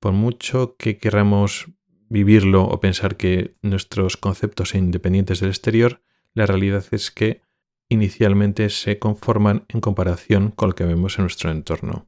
Por 0.00 0.12
mucho 0.12 0.76
que 0.76 0.98
queramos 0.98 1.68
vivirlo 2.10 2.64
o 2.64 2.78
pensar 2.78 3.16
que 3.16 3.56
nuestros 3.62 4.18
conceptos 4.18 4.70
son 4.70 4.84
independientes 4.84 5.40
del 5.40 5.48
exterior, 5.48 6.02
la 6.34 6.44
realidad 6.44 6.84
es 6.90 7.10
que 7.10 7.40
inicialmente 7.88 8.68
se 8.68 8.98
conforman 8.98 9.64
en 9.68 9.80
comparación 9.80 10.50
con 10.50 10.68
lo 10.68 10.74
que 10.74 10.84
vemos 10.84 11.18
en 11.18 11.24
nuestro 11.24 11.50
entorno. 11.50 12.06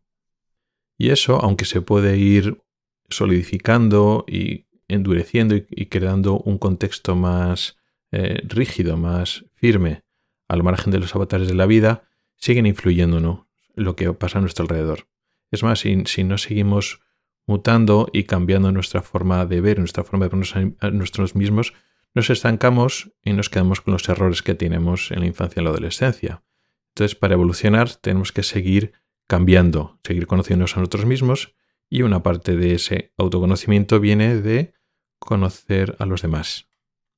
Y 0.98 1.08
eso, 1.08 1.42
aunque 1.42 1.64
se 1.64 1.80
puede 1.80 2.18
ir 2.18 2.62
solidificando 3.10 4.24
y 4.26 4.66
endureciendo 4.88 5.54
y, 5.56 5.86
creando 5.86 6.38
un 6.38 6.58
contexto 6.58 7.14
más 7.14 7.76
eh, 8.10 8.40
rígido, 8.44 8.96
más 8.96 9.44
firme, 9.54 10.02
al 10.48 10.62
margen 10.62 10.90
de 10.90 10.98
los 10.98 11.14
avatares 11.14 11.46
de 11.46 11.54
la 11.54 11.66
vida, 11.66 12.02
siguen 12.36 12.66
influyendo 12.66 13.20
¿no? 13.20 13.48
lo 13.74 13.94
que 13.94 14.12
pasa 14.12 14.38
a 14.38 14.40
nuestro 14.40 14.64
alrededor. 14.64 15.06
Es 15.50 15.62
más, 15.62 15.80
si, 15.80 16.24
no 16.24 16.38
seguimos 16.38 17.00
mutando 17.46 18.08
y 18.12 18.24
cambiando 18.24 18.72
nuestra 18.72 19.02
forma 19.02 19.46
de 19.46 19.60
ver, 19.60 19.78
nuestra 19.78 20.04
forma 20.04 20.26
de 20.26 20.30
vernos 20.30 20.54
a 20.56 20.90
nosotros 20.90 21.34
mismos, 21.34 21.72
nos 22.14 22.30
estancamos 22.30 23.12
y 23.24 23.32
nos 23.32 23.48
quedamos 23.48 23.80
con 23.80 23.92
los 23.92 24.08
errores 24.08 24.42
que 24.42 24.54
tenemos 24.54 25.10
en 25.10 25.20
la 25.20 25.26
infancia 25.26 25.60
y 25.60 25.64
la 25.64 25.70
adolescencia. 25.70 26.42
Entonces, 26.88 27.16
para 27.16 27.34
evolucionar 27.34 27.94
tenemos 27.94 28.32
que 28.32 28.42
seguir 28.42 28.92
cambiando, 29.26 30.00
seguir 30.02 30.26
conociéndonos 30.26 30.76
a 30.76 30.80
nosotros 30.80 31.06
mismos 31.06 31.54
y 31.90 32.02
una 32.02 32.22
parte 32.22 32.56
de 32.56 32.74
ese 32.74 33.12
autoconocimiento 33.18 34.00
viene 34.00 34.40
de 34.40 34.72
conocer 35.18 35.96
a 35.98 36.06
los 36.06 36.22
demás 36.22 36.68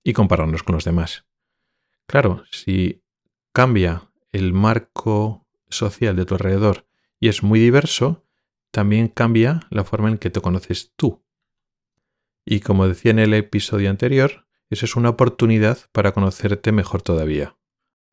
y 0.03 0.15
compararnos 0.15 0.65
con 0.65 0.75
los 0.75 0.85
demás. 0.85 1.27
Claro, 2.07 2.43
si 2.51 3.05
cambia 3.53 4.11
el 4.33 4.55
marco 4.55 5.47
social 5.69 6.17
de 6.17 6.25
tu 6.25 6.35
alrededor 6.35 6.87
y 7.21 7.29
es 7.29 7.43
muy 7.43 7.61
diverso, 7.61 8.25
también 8.71 9.09
cambia 9.09 9.61
la 9.71 9.85
forma 9.85 10.09
en 10.09 10.19
que 10.19 10.31
te 10.31 10.41
conoces 10.41 10.93
tú. 10.97 11.23
Y 12.45 12.61
como 12.61 12.89
decía 12.89 13.13
en 13.13 13.21
el 13.21 13.35
episodio 13.35 13.91
anterior, 13.91 14.47
Eso 14.73 14.87
es 14.87 14.97
una 14.97 15.11
oportunidad 15.11 15.81
para 15.93 16.13
conocerte 16.13 16.73
mejor 16.73 17.03
todavía. 17.03 17.59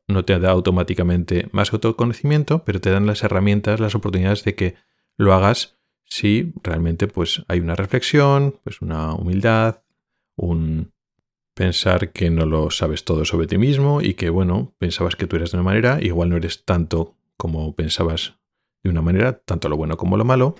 No 0.10 0.26
te 0.26 0.38
da 0.40 0.52
automáticamente 0.52 1.48
más 1.54 1.72
autoconocimiento, 1.72 2.66
pero 2.66 2.82
te 2.82 2.90
dan 2.90 3.06
las 3.06 3.24
herramientas, 3.24 3.80
las 3.80 3.96
oportunidades 3.96 4.44
de 4.44 4.56
que 4.56 4.76
lo 5.16 5.34
hagas 5.34 5.79
si 6.10 6.54
realmente 6.64 7.08
pues 7.08 7.44
hay 7.48 7.60
una 7.60 7.76
reflexión, 7.76 8.60
pues 8.64 8.82
una 8.82 9.14
humildad, 9.14 9.84
un 10.36 10.92
pensar 11.54 12.12
que 12.12 12.30
no 12.30 12.46
lo 12.46 12.72
sabes 12.72 13.04
todo 13.04 13.26
sobre 13.26 13.48
ti 13.48 13.58
mismo 13.58 14.02
y 14.02 14.14
que 14.14 14.30
bueno, 14.30 14.74
pensabas 14.78 15.16
que 15.16 15.28
tú 15.28 15.36
eres 15.36 15.52
de 15.52 15.58
una 15.58 15.64
manera, 15.64 16.00
igual 16.02 16.30
no 16.30 16.38
eres 16.38 16.66
tanto 16.66 17.16
como 17.38 17.76
pensabas 17.76 18.40
de 18.84 18.90
una 18.90 19.02
manera, 19.02 19.40
tanto 19.40 19.70
lo 19.70 19.78
bueno 19.78 19.98
como 19.98 20.18
lo 20.18 20.26
malo. 20.26 20.56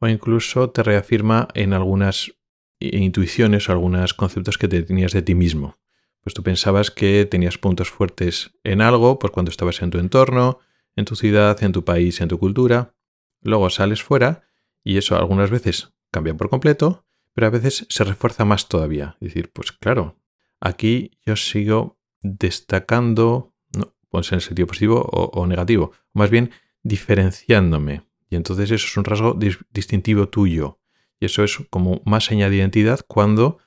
O 0.00 0.06
incluso 0.06 0.70
te 0.70 0.82
reafirma 0.82 1.48
en 1.54 1.72
algunas 1.72 2.32
intuiciones 2.78 3.68
o 3.68 3.72
algunos 3.72 4.14
conceptos 4.14 4.58
que 4.58 4.68
te 4.68 4.82
tenías 4.82 5.12
de 5.12 5.22
ti 5.22 5.34
mismo. 5.34 5.76
Pues 6.22 6.34
tú 6.34 6.42
pensabas 6.42 6.90
que 6.90 7.26
tenías 7.26 7.58
puntos 7.58 7.90
fuertes 7.90 8.52
en 8.64 8.80
algo, 8.80 9.18
pues 9.18 9.32
cuando 9.32 9.50
estabas 9.50 9.82
en 9.82 9.90
tu 9.90 9.98
entorno, 9.98 10.58
en 10.94 11.04
tu 11.04 11.16
ciudad, 11.16 11.62
en 11.62 11.72
tu 11.72 11.84
país, 11.84 12.20
en 12.20 12.28
tu 12.28 12.38
cultura. 12.38 12.94
Luego 13.40 13.70
sales 13.70 14.02
fuera 14.02 14.42
y 14.82 14.98
eso 14.98 15.16
algunas 15.16 15.50
veces 15.50 15.92
cambia 16.10 16.34
por 16.34 16.48
completo, 16.48 17.04
pero 17.34 17.46
a 17.46 17.50
veces 17.50 17.86
se 17.88 18.04
refuerza 18.04 18.44
más 18.44 18.68
todavía. 18.68 19.16
Es 19.20 19.28
decir, 19.28 19.52
pues 19.52 19.72
claro, 19.72 20.16
aquí 20.60 21.12
yo 21.24 21.36
sigo 21.36 21.98
destacando, 22.20 23.54
no, 23.76 23.94
pues 24.08 24.32
en 24.32 24.40
sentido 24.40 24.66
positivo 24.66 25.02
o, 25.02 25.46
negativo, 25.46 25.92
más 26.12 26.30
bien 26.30 26.50
diferenciándome. 26.82 28.02
Y 28.30 28.36
entonces 28.36 28.70
eso 28.70 28.86
es 28.86 28.96
un 28.96 29.04
rasgo 29.04 29.38
distintivo 29.70 30.28
tuyo. 30.28 30.80
Y 31.20 31.26
eso 31.26 31.44
es 31.44 31.58
como 31.70 32.02
más 32.04 32.24
señal 32.24 32.50
de 32.50 32.56
identidad 32.56 33.00
cuando, 33.06 33.58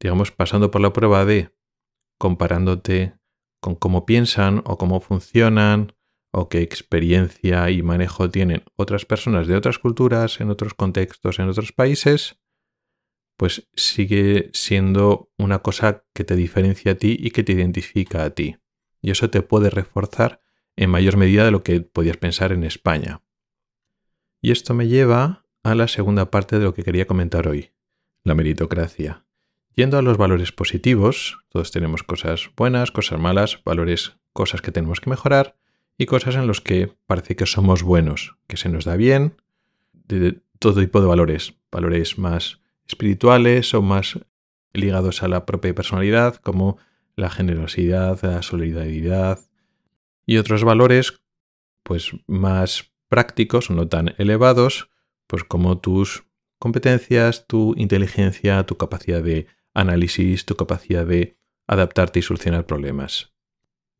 digamos, 0.00 0.30
pasando 0.30 0.70
por 0.70 0.80
la 0.80 0.92
prueba 0.92 1.24
de 1.24 1.50
comparándote 2.18 3.14
con 3.60 3.74
cómo 3.74 4.06
piensan 4.06 4.62
o 4.66 4.76
cómo 4.76 5.00
funcionan 5.00 5.93
o 6.34 6.48
qué 6.48 6.62
experiencia 6.62 7.70
y 7.70 7.82
manejo 7.82 8.28
tienen 8.28 8.64
otras 8.74 9.04
personas 9.04 9.46
de 9.46 9.56
otras 9.56 9.78
culturas, 9.78 10.40
en 10.40 10.50
otros 10.50 10.74
contextos, 10.74 11.38
en 11.38 11.48
otros 11.48 11.72
países, 11.72 12.40
pues 13.36 13.68
sigue 13.74 14.50
siendo 14.52 15.30
una 15.38 15.60
cosa 15.60 16.04
que 16.12 16.24
te 16.24 16.34
diferencia 16.34 16.92
a 16.92 16.94
ti 16.96 17.16
y 17.18 17.30
que 17.30 17.44
te 17.44 17.52
identifica 17.52 18.24
a 18.24 18.30
ti. 18.30 18.56
Y 19.00 19.12
eso 19.12 19.30
te 19.30 19.42
puede 19.42 19.70
reforzar 19.70 20.42
en 20.76 20.90
mayor 20.90 21.16
medida 21.16 21.44
de 21.44 21.52
lo 21.52 21.62
que 21.62 21.80
podías 21.80 22.16
pensar 22.16 22.50
en 22.50 22.64
España. 22.64 23.22
Y 24.42 24.50
esto 24.50 24.74
me 24.74 24.88
lleva 24.88 25.46
a 25.62 25.74
la 25.76 25.86
segunda 25.86 26.30
parte 26.30 26.58
de 26.58 26.64
lo 26.64 26.74
que 26.74 26.82
quería 26.82 27.06
comentar 27.06 27.46
hoy, 27.46 27.70
la 28.24 28.34
meritocracia. 28.34 29.24
Yendo 29.76 29.98
a 29.98 30.02
los 30.02 30.16
valores 30.16 30.50
positivos, 30.50 31.38
todos 31.48 31.70
tenemos 31.70 32.02
cosas 32.02 32.50
buenas, 32.56 32.90
cosas 32.90 33.20
malas, 33.20 33.62
valores, 33.64 34.16
cosas 34.32 34.62
que 34.62 34.72
tenemos 34.72 35.00
que 35.00 35.10
mejorar, 35.10 35.56
y 35.96 36.06
cosas 36.06 36.34
en 36.34 36.46
las 36.46 36.60
que 36.60 36.92
parece 37.06 37.36
que 37.36 37.46
somos 37.46 37.82
buenos, 37.82 38.36
que 38.46 38.56
se 38.56 38.68
nos 38.68 38.84
da 38.84 38.96
bien, 38.96 39.36
de 39.92 40.40
todo 40.58 40.80
tipo 40.80 41.00
de 41.00 41.06
valores, 41.06 41.54
valores 41.70 42.18
más 42.18 42.60
espirituales 42.86 43.74
o 43.74 43.82
más 43.82 44.18
ligados 44.72 45.22
a 45.22 45.28
la 45.28 45.46
propia 45.46 45.74
personalidad, 45.74 46.36
como 46.36 46.78
la 47.16 47.30
generosidad, 47.30 48.20
la 48.22 48.42
solidaridad, 48.42 49.38
y 50.26 50.38
otros 50.38 50.64
valores 50.64 51.20
pues 51.82 52.12
más 52.26 52.92
prácticos 53.08 53.70
no 53.70 53.88
tan 53.88 54.14
elevados, 54.18 54.90
pues 55.26 55.44
como 55.44 55.78
tus 55.78 56.24
competencias, 56.58 57.46
tu 57.46 57.74
inteligencia, 57.76 58.64
tu 58.64 58.76
capacidad 58.76 59.22
de 59.22 59.46
análisis, 59.74 60.46
tu 60.46 60.56
capacidad 60.56 61.06
de 61.06 61.36
adaptarte 61.66 62.20
y 62.20 62.22
solucionar 62.22 62.66
problemas. 62.66 63.34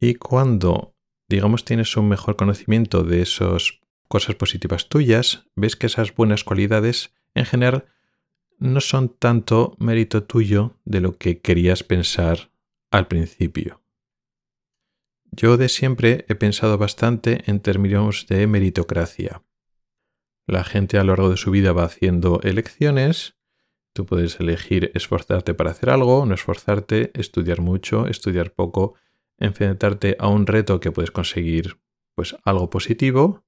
Y 0.01 0.15
cuando 0.15 0.94
digamos, 1.29 1.65
tienes 1.65 1.97
un 1.97 2.09
mejor 2.09 2.37
conocimiento 2.37 3.03
de 3.03 3.23
esas 3.23 3.81
cosas 4.09 4.35
positivas 4.35 4.89
tuyas, 4.89 5.47
ves 5.57 5.77
que 5.77 5.87
esas 5.87 6.15
buenas 6.15 6.45
cualidades 6.45 7.15
en 7.35 7.47
general 7.47 7.87
no 8.59 8.81
son 8.81 9.09
tanto 9.09 9.77
mérito 9.79 10.23
tuyo 10.23 10.79
de 10.85 11.01
lo 11.01 11.19
que 11.19 11.41
querías 11.41 11.83
pensar 11.83 12.51
al 12.91 13.09
principio. 13.09 13.83
Yo 15.33 15.57
de 15.57 15.69
siempre 15.69 16.25
he 16.29 16.37
pensado 16.37 16.79
bastante 16.79 17.43
en 17.51 17.59
términos 17.59 18.27
de 18.29 18.47
meritocracia. 18.47 19.43
La 20.47 20.63
gente 20.63 20.99
a 20.99 21.03
lo 21.03 21.13
largo 21.13 21.31
de 21.31 21.37
su 21.37 21.51
vida 21.51 21.73
va 21.73 21.85
haciendo 21.85 22.41
elecciones, 22.43 23.37
tú 23.93 24.07
puedes 24.07 24.39
elegir 24.39 24.93
esforzarte 24.95 25.55
para 25.55 25.71
hacer 25.71 25.91
algo, 25.91 26.25
no 26.27 26.35
esforzarte, 26.35 27.11
estudiar 27.15 27.61
mucho, 27.61 28.07
estudiar 28.07 28.53
poco, 28.53 28.95
enfrentarte 29.39 30.17
a 30.19 30.29
un 30.29 30.47
reto 30.47 30.81
que 30.81 30.93
puedes 30.93 31.11
conseguir 31.11 31.79
pues 32.15 32.37
algo 32.45 32.71
positivo 32.71 33.45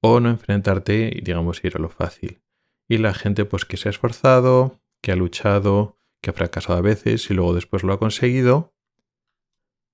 o 0.00 0.20
no 0.20 0.30
enfrentarte 0.30 1.10
y 1.14 1.20
digamos 1.20 1.64
ir 1.64 1.76
a 1.76 1.80
lo 1.80 1.88
fácil. 1.88 2.42
Y 2.88 2.98
la 2.98 3.14
gente 3.14 3.44
pues 3.44 3.64
que 3.64 3.76
se 3.76 3.88
ha 3.88 3.90
esforzado, 3.90 4.80
que 5.02 5.12
ha 5.12 5.16
luchado, 5.16 5.98
que 6.20 6.30
ha 6.30 6.34
fracasado 6.34 6.78
a 6.78 6.82
veces 6.82 7.30
y 7.30 7.34
luego 7.34 7.54
después 7.54 7.82
lo 7.82 7.92
ha 7.92 7.98
conseguido, 7.98 8.74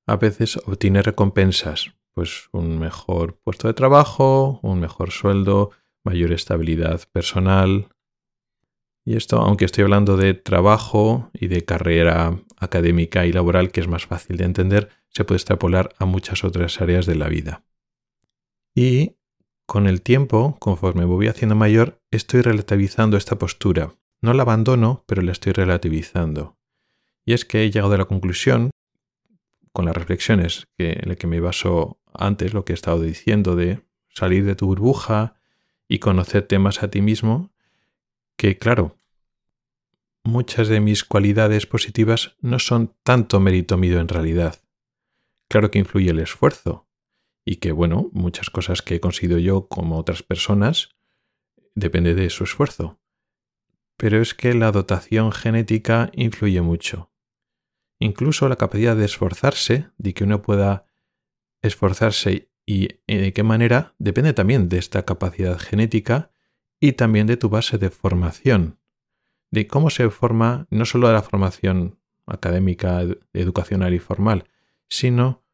a 0.06 0.16
veces 0.16 0.56
obtiene 0.66 1.02
recompensas, 1.02 1.94
pues 2.12 2.48
un 2.52 2.78
mejor 2.78 3.38
puesto 3.44 3.68
de 3.68 3.74
trabajo, 3.74 4.58
un 4.62 4.80
mejor 4.80 5.12
sueldo, 5.12 5.70
mayor 6.04 6.32
estabilidad 6.32 7.02
personal. 7.12 7.88
Y 9.10 9.16
esto, 9.16 9.38
aunque 9.38 9.64
estoy 9.64 9.82
hablando 9.82 10.16
de 10.16 10.34
trabajo 10.34 11.32
y 11.32 11.48
de 11.48 11.64
carrera 11.64 12.40
académica 12.58 13.26
y 13.26 13.32
laboral, 13.32 13.72
que 13.72 13.80
es 13.80 13.88
más 13.88 14.06
fácil 14.06 14.36
de 14.36 14.44
entender, 14.44 14.88
se 15.08 15.24
puede 15.24 15.38
extrapolar 15.38 15.92
a 15.98 16.04
muchas 16.04 16.44
otras 16.44 16.80
áreas 16.80 17.06
de 17.06 17.16
la 17.16 17.26
vida. 17.28 17.64
Y 18.72 19.16
con 19.66 19.88
el 19.88 20.00
tiempo, 20.00 20.56
conforme 20.60 21.00
me 21.00 21.06
voy 21.08 21.26
haciendo 21.26 21.56
mayor, 21.56 22.00
estoy 22.12 22.42
relativizando 22.42 23.16
esta 23.16 23.36
postura. 23.36 23.96
No 24.22 24.32
la 24.32 24.42
abandono, 24.42 25.02
pero 25.08 25.22
la 25.22 25.32
estoy 25.32 25.54
relativizando. 25.54 26.56
Y 27.24 27.32
es 27.32 27.44
que 27.44 27.64
he 27.64 27.70
llegado 27.72 27.94
a 27.94 27.98
la 27.98 28.04
conclusión, 28.04 28.70
con 29.72 29.86
las 29.86 29.96
reflexiones 29.96 30.68
que, 30.78 31.00
en 31.02 31.08
las 31.08 31.16
que 31.16 31.26
me 31.26 31.40
baso 31.40 31.98
antes, 32.14 32.54
lo 32.54 32.64
que 32.64 32.74
he 32.74 32.74
estado 32.74 33.02
diciendo 33.02 33.56
de 33.56 33.80
salir 34.08 34.44
de 34.44 34.54
tu 34.54 34.66
burbuja 34.66 35.34
y 35.88 35.98
conocerte 35.98 36.60
más 36.60 36.84
a 36.84 36.92
ti 36.92 37.00
mismo, 37.02 37.50
que 38.36 38.56
claro, 38.56 38.94
muchas 40.24 40.68
de 40.68 40.80
mis 40.80 41.04
cualidades 41.04 41.66
positivas 41.66 42.36
no 42.40 42.58
son 42.58 42.96
tanto 43.02 43.40
mérito 43.40 43.76
mío 43.76 44.00
en 44.00 44.08
realidad. 44.08 44.62
Claro 45.48 45.70
que 45.70 45.78
influye 45.78 46.10
el 46.10 46.20
esfuerzo 46.20 46.88
y 47.44 47.56
que, 47.56 47.72
bueno, 47.72 48.10
muchas 48.12 48.50
cosas 48.50 48.82
que 48.82 48.96
he 48.96 49.00
conseguido 49.00 49.38
yo 49.38 49.68
como 49.68 49.98
otras 49.98 50.22
personas 50.22 50.90
depende 51.74 52.14
de 52.14 52.30
su 52.30 52.44
esfuerzo. 52.44 53.00
Pero 53.96 54.20
es 54.20 54.34
que 54.34 54.54
la 54.54 54.72
dotación 54.72 55.32
genética 55.32 56.10
influye 56.14 56.60
mucho. 56.60 57.12
Incluso 57.98 58.48
la 58.48 58.56
capacidad 58.56 58.96
de 58.96 59.04
esforzarse, 59.04 59.90
de 59.98 60.14
que 60.14 60.24
uno 60.24 60.42
pueda 60.42 60.86
esforzarse 61.62 62.50
y 62.64 62.88
de 63.06 63.32
qué 63.32 63.42
manera, 63.42 63.94
depende 63.98 64.32
también 64.32 64.68
de 64.68 64.78
esta 64.78 65.04
capacidad 65.04 65.58
genética 65.58 66.30
y 66.80 66.92
también 66.92 67.26
de 67.26 67.36
tu 67.36 67.50
base 67.50 67.76
de 67.76 67.90
formación, 67.90 68.79
de 69.50 69.66
cómo 69.66 69.90
se 69.90 70.08
forma 70.10 70.66
no 70.70 70.84
solo 70.84 71.08
de 71.08 71.14
la 71.14 71.22
formación 71.22 71.98
académica, 72.26 73.02
educacional 73.32 73.94
y 73.94 73.98
formal, 73.98 74.44
sino 74.88 75.44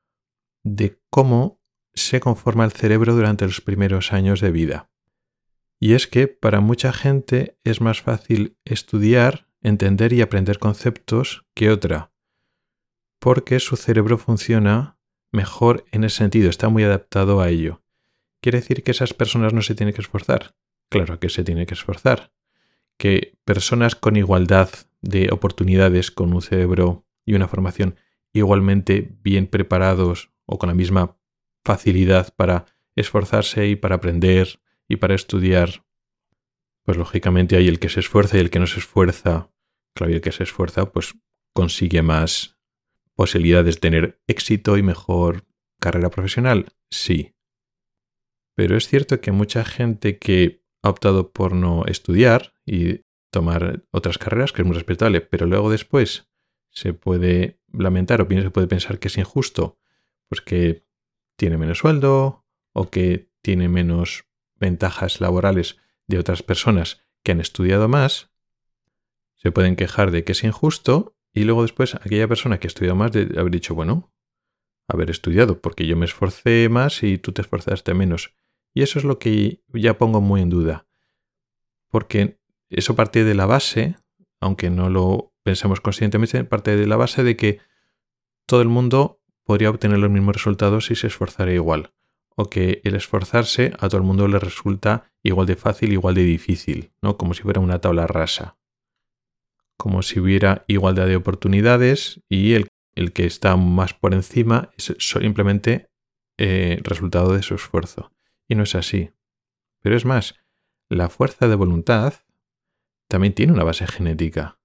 de 0.63 1.01
cómo 1.11 1.61
se 1.95 2.21
conforma 2.21 2.65
el 2.65 2.73
cerebro 2.73 3.15
durante 3.15 3.47
los 3.47 3.61
primeros 3.61 4.13
años 4.13 4.41
de 4.41 4.51
vida. 4.51 4.91
Y 5.81 5.95
es 5.95 6.07
que 6.07 6.29
para 6.29 6.61
mucha 6.61 6.93
gente 6.93 7.59
es 7.65 7.81
más 7.81 8.03
fácil 8.03 8.59
estudiar, 8.65 9.49
entender 9.63 10.13
y 10.13 10.23
aprender 10.23 10.59
conceptos 10.59 11.47
que 11.55 11.71
otra, 11.71 12.13
porque 13.19 13.61
su 13.61 13.77
cerebro 13.77 14.19
funciona 14.19 14.99
mejor 15.33 15.85
en 15.91 16.05
ese 16.05 16.19
sentido, 16.19 16.51
está 16.51 16.69
muy 16.69 16.85
adaptado 16.85 17.41
a 17.41 17.49
ello. 17.49 17.83
¿Quiere 18.41 18.61
decir 18.61 18.83
que 18.83 18.91
esas 18.91 19.15
personas 19.15 19.53
no 19.53 19.63
se 19.63 19.75
tienen 19.75 19.95
que 19.95 20.01
esforzar? 20.01 20.55
Claro 20.89 21.19
que 21.19 21.29
se 21.29 21.43
tiene 21.43 21.67
que 21.67 21.75
esforzar. 21.75 22.33
Que 22.99 23.39
personas 23.45 23.95
con 23.95 24.17
igualdad 24.17 24.71
de 25.03 25.29
oportunidades, 25.31 26.11
con 26.11 26.33
un 26.33 26.43
cerebro 26.43 27.07
y 27.25 27.35
una 27.35 27.49
formación 27.49 27.97
igualmente 28.33 29.17
bien 29.23 29.47
preparados 29.47 30.31
o 30.45 30.59
con 30.59 30.69
la 30.69 30.75
misma 30.75 31.19
facilidad 31.65 32.35
para 32.35 32.67
esforzarse 32.95 33.69
y 33.69 33.77
para 33.77 33.97
aprender 33.97 34.61
y 34.89 34.97
para 34.97 35.15
estudiar, 35.15 35.85
pues 36.85 36.97
lógicamente 36.97 37.57
hay 37.57 37.69
el 37.69 37.79
que 37.79 37.89
se 37.89 38.01
esfuerza 38.01 38.37
y 38.37 38.41
el 38.41 38.51
que 38.51 38.61
no 38.61 38.67
se 38.67 38.79
esfuerza. 38.79 39.51
Claro, 39.95 40.13
y 40.13 40.17
el 40.17 40.21
que 40.21 40.33
se 40.33 40.45
esfuerza 40.45 40.93
pues 40.93 41.15
consigue 41.53 42.03
más 42.03 42.59
posibilidades 43.15 43.77
de 43.77 43.81
tener 43.81 44.23
éxito 44.27 44.77
y 44.77 44.83
mejor 44.83 45.45
carrera 45.81 46.11
profesional. 46.11 46.67
Sí. 46.91 47.35
Pero 48.55 48.77
es 48.77 48.89
cierto 48.89 49.21
que 49.21 49.33
mucha 49.33 49.65
gente 49.65 50.19
que 50.19 50.65
ha 50.87 50.91
optado 50.91 51.33
por 51.33 51.53
no 51.53 51.85
estudiar 51.87 52.55
y 52.65 53.05
tomar 53.31 53.85
otras 53.91 54.19
carreras, 54.19 54.53
que 54.53 54.63
es 54.63 54.67
muy 54.67 54.75
respetable, 54.75 55.21
pero 55.21 55.47
luego 55.47 55.71
después 55.71 56.29
se 56.71 56.95
puede 56.95 57.61
lamentar 57.73 58.23
o 58.23 58.29
se 58.29 58.51
puede 58.51 58.67
pensar 58.67 58.99
que 58.99 59.09
es 59.09 59.19
injusto, 59.19 59.79
pues 60.29 60.41
que 60.41 60.87
tiene 61.37 61.59
menos 61.59 61.79
sueldo 61.79 62.45
o 62.73 62.91
que 62.91 63.31
tiene 63.43 63.69
menos 63.69 64.25
ventajas 64.55 65.21
laborales 65.21 65.77
de 66.07 66.19
otras 66.19 66.43
personas 66.43 67.03
que 67.23 67.33
han 67.33 67.41
estudiado 67.41 67.89
más, 67.89 68.31
se 69.37 69.53
pueden 69.53 69.77
quejar 69.77 70.11
de 70.11 70.25
que 70.25 70.33
es 70.33 70.45
injusto 70.45 71.17
y 71.33 71.45
luego 71.45 71.63
después 71.63 71.95
aquella 71.95 72.29
persona 72.29 72.59
que 72.59 72.67
ha 72.67 72.73
estudiado 72.73 72.97
más 72.97 73.13
de 73.13 73.29
haber 73.39 73.53
dicho, 73.53 73.75
bueno, 73.75 74.13
haber 74.89 75.11
estudiado, 75.11 75.61
porque 75.61 75.87
yo 75.87 75.97
me 75.97 76.07
esforcé 76.07 76.69
más 76.71 77.03
y 77.03 77.19
tú 77.19 77.33
te 77.33 77.43
esforzaste 77.43 77.93
menos. 77.93 78.35
Y 78.77 78.83
eso 78.83 78.99
es 78.99 79.07
lo 79.07 79.19
que 79.19 79.63
ya 79.73 79.97
pongo 79.97 80.21
muy 80.21 80.43
en 80.43 80.51
duda. 80.51 80.87
Porque 81.89 82.39
eso 82.69 82.95
parte 82.95 83.25
de 83.25 83.35
la 83.35 83.47
base, 83.47 83.97
aunque 84.39 84.69
no 84.69 84.91
lo 84.91 85.33
pensemos 85.43 85.81
conscientemente, 85.81 86.45
parte 86.45 86.77
de 86.77 86.87
la 86.87 86.97
base 86.97 87.25
de 87.25 87.37
que 87.37 87.61
todo 88.45 88.61
el 88.61 88.69
mundo 88.69 89.23
podría 89.45 89.71
obtener 89.71 89.99
los 89.99 90.11
mismos 90.11 90.37
resultados 90.37 90.85
si 90.85 90.95
se 90.95 91.07
esforzara 91.07 91.55
igual. 91.55 91.95
O 92.37 92.51
que 92.51 92.83
el 92.85 92.95
esforzarse 92.95 93.73
a 93.79 93.89
todo 93.89 93.97
el 93.97 94.07
mundo 94.07 94.29
le 94.29 94.39
resulta 94.39 95.11
igual 95.23 95.47
de 95.47 95.57
fácil, 95.57 95.95
igual 95.95 96.15
de 96.15 96.25
difícil, 96.25 96.93
¿no? 97.01 97.17
Como 97.17 97.33
si 97.33 97.43
fuera 97.43 97.63
una 97.63 97.81
tabla 97.81 98.07
rasa. 98.07 98.59
Como 99.79 100.03
si 100.03 100.21
hubiera 100.21 100.67
igualdad 100.69 101.07
de 101.07 101.17
oportunidades 101.17 102.21
y 102.29 102.53
el 102.53 102.69
el 102.97 103.13
que 103.13 103.27
está 103.27 103.57
más 103.57 103.95
por 103.95 104.15
encima 104.15 104.71
es 104.77 104.95
simplemente 104.99 105.91
eh, 106.39 106.81
resultado 106.83 107.35
de 107.35 107.43
su 107.43 107.55
esfuerzo. 107.55 108.11
Y 108.49 108.55
no 108.55 108.63
es 108.63 108.75
así. 108.75 109.11
Pero 109.81 109.97
es 109.97 110.05
más, 110.05 110.35
la 110.89 111.09
fuerza 111.09 111.49
de 111.49 111.55
voluntad 111.55 112.15
también 113.09 113.35
tiene 113.35 113.53
una 113.53 113.65
base 113.65 113.87
genética. 113.87 114.59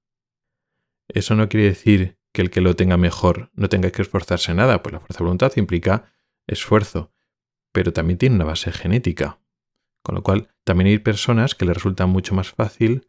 Eso 1.07 1.35
no 1.35 1.49
quiere 1.49 1.67
decir 1.67 2.17
que 2.31 2.41
el 2.41 2.49
que 2.49 2.61
lo 2.61 2.75
tenga 2.75 2.97
mejor 2.97 3.51
no 3.53 3.69
tenga 3.69 3.91
que 3.91 4.01
esforzarse 4.01 4.53
nada, 4.53 4.81
pues 4.81 4.93
la 4.93 4.99
fuerza 4.99 5.19
de 5.19 5.23
voluntad 5.23 5.51
implica 5.57 6.11
esfuerzo, 6.47 7.13
pero 7.71 7.93
también 7.93 8.17
tiene 8.17 8.35
una 8.35 8.45
base 8.45 8.71
genética. 8.71 9.39
Con 10.01 10.15
lo 10.15 10.23
cual, 10.23 10.49
también 10.63 10.87
hay 10.87 10.99
personas 10.99 11.55
que 11.55 11.65
le 11.65 11.73
resulta 11.73 12.05
mucho 12.05 12.33
más 12.33 12.51
fácil 12.51 13.07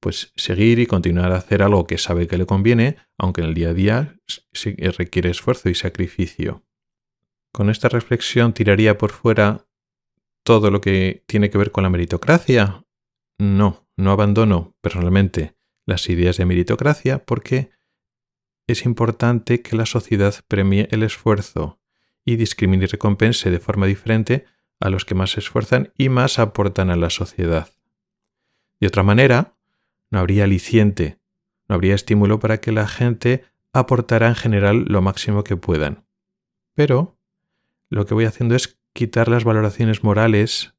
pues 0.00 0.32
seguir 0.34 0.78
y 0.78 0.86
continuar 0.86 1.30
a 1.32 1.36
hacer 1.36 1.62
algo 1.62 1.86
que 1.86 1.98
sabe 1.98 2.26
que 2.26 2.38
le 2.38 2.46
conviene, 2.46 2.96
aunque 3.18 3.42
en 3.42 3.48
el 3.48 3.54
día 3.54 3.68
a 3.68 3.74
día 3.74 4.16
requiere 4.96 5.30
esfuerzo 5.30 5.68
y 5.68 5.74
sacrificio. 5.74 6.64
Con 7.52 7.68
esta 7.68 7.88
reflexión 7.88 8.54
tiraría 8.54 8.96
por 8.96 9.10
fuera 9.10 9.66
todo 10.42 10.70
lo 10.70 10.80
que 10.80 11.22
tiene 11.26 11.50
que 11.50 11.58
ver 11.58 11.70
con 11.70 11.84
la 11.84 11.90
meritocracia. 11.90 12.84
No, 13.38 13.86
no 13.96 14.12
abandono 14.12 14.74
personalmente 14.80 15.54
las 15.86 16.08
ideas 16.08 16.36
de 16.36 16.46
meritocracia 16.46 17.24
porque 17.24 17.70
es 18.66 18.84
importante 18.84 19.62
que 19.62 19.76
la 19.76 19.86
sociedad 19.86 20.34
premie 20.46 20.88
el 20.90 21.02
esfuerzo 21.02 21.80
y 22.24 22.36
discrimine 22.36 22.84
y 22.84 22.86
recompense 22.86 23.50
de 23.50 23.60
forma 23.60 23.86
diferente 23.86 24.44
a 24.78 24.90
los 24.90 25.04
que 25.04 25.14
más 25.14 25.32
se 25.32 25.40
esfuerzan 25.40 25.92
y 25.96 26.08
más 26.08 26.38
aportan 26.38 26.90
a 26.90 26.96
la 26.96 27.10
sociedad. 27.10 27.68
De 28.78 28.86
otra 28.86 29.02
manera, 29.02 29.54
no 30.10 30.18
habría 30.18 30.44
aliciente, 30.44 31.18
no 31.68 31.74
habría 31.74 31.94
estímulo 31.94 32.38
para 32.38 32.60
que 32.60 32.72
la 32.72 32.88
gente 32.88 33.44
aportara 33.72 34.28
en 34.28 34.34
general 34.34 34.84
lo 34.88 35.02
máximo 35.02 35.44
que 35.44 35.56
puedan. 35.56 36.04
Pero 36.74 37.18
lo 37.88 38.06
que 38.06 38.14
voy 38.14 38.24
haciendo 38.24 38.54
es 38.54 38.79
quitar 38.92 39.28
las 39.28 39.44
valoraciones 39.44 40.02
morales 40.02 40.74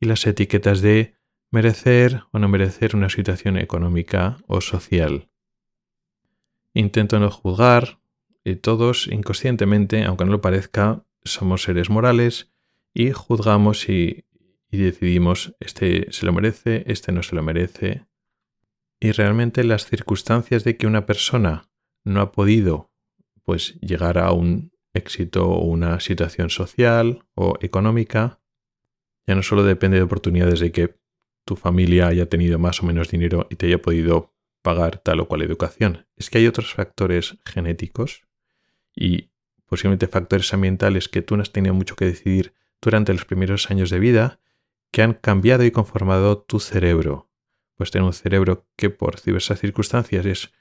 y 0.00 0.06
las 0.06 0.26
etiquetas 0.26 0.80
de 0.80 1.14
merecer 1.50 2.24
o 2.32 2.38
no 2.38 2.48
merecer 2.48 2.96
una 2.96 3.08
situación 3.08 3.56
económica 3.58 4.38
o 4.46 4.60
social. 4.60 5.28
Intento 6.72 7.20
no 7.20 7.30
juzgar 7.30 8.00
y 8.44 8.56
todos 8.56 9.06
inconscientemente, 9.06 10.04
aunque 10.04 10.24
no 10.24 10.32
lo 10.32 10.40
parezca, 10.40 11.04
somos 11.22 11.62
seres 11.62 11.88
morales 11.88 12.52
y 12.92 13.12
juzgamos 13.12 13.88
y, 13.88 14.24
decidimos 14.70 15.54
este 15.60 16.10
se 16.10 16.26
lo 16.26 16.32
merece, 16.32 16.82
este 16.88 17.12
no 17.12 17.22
se 17.22 17.36
lo 17.36 17.44
merece, 17.44 18.06
y 18.98 19.12
realmente 19.12 19.62
las 19.62 19.86
circunstancias 19.86 20.64
de 20.64 20.76
que 20.76 20.88
una 20.88 21.06
persona 21.06 21.70
no 22.02 22.20
ha 22.20 22.32
podido 22.32 22.90
pues 23.44 23.78
llegar 23.80 24.18
a 24.18 24.32
un 24.32 24.73
éxito 24.94 25.48
o 25.48 25.64
una 25.64 26.00
situación 26.00 26.50
social 26.50 27.24
o 27.34 27.54
económica 27.60 28.40
ya 29.26 29.34
no 29.34 29.42
solo 29.42 29.64
depende 29.64 29.96
de 29.96 30.02
oportunidades 30.02 30.60
de 30.60 30.72
que 30.72 30.96
tu 31.44 31.56
familia 31.56 32.08
haya 32.08 32.28
tenido 32.28 32.58
más 32.58 32.82
o 32.82 32.86
menos 32.86 33.10
dinero 33.10 33.46
y 33.50 33.56
te 33.56 33.66
haya 33.66 33.80
podido 33.80 34.32
pagar 34.62 34.98
tal 34.98 35.20
o 35.20 35.28
cual 35.28 35.42
educación, 35.42 36.06
es 36.16 36.30
que 36.30 36.38
hay 36.38 36.46
otros 36.46 36.72
factores 36.72 37.36
genéticos 37.44 38.22
y 38.94 39.30
posiblemente 39.66 40.06
factores 40.06 40.52
ambientales 40.54 41.08
que 41.08 41.22
tú 41.22 41.36
no 41.36 41.42
has 41.42 41.52
tenido 41.52 41.74
mucho 41.74 41.96
que 41.96 42.06
decidir 42.06 42.54
durante 42.80 43.12
los 43.12 43.24
primeros 43.24 43.70
años 43.70 43.90
de 43.90 43.98
vida 43.98 44.40
que 44.90 45.02
han 45.02 45.14
cambiado 45.14 45.64
y 45.64 45.70
conformado 45.70 46.38
tu 46.38 46.60
cerebro. 46.60 47.30
Pues 47.74 47.90
tener 47.90 48.06
un 48.06 48.12
cerebro 48.12 48.66
que 48.76 48.90
por 48.90 49.20
diversas 49.20 49.58
circunstancias 49.58 50.24
es 50.26 50.52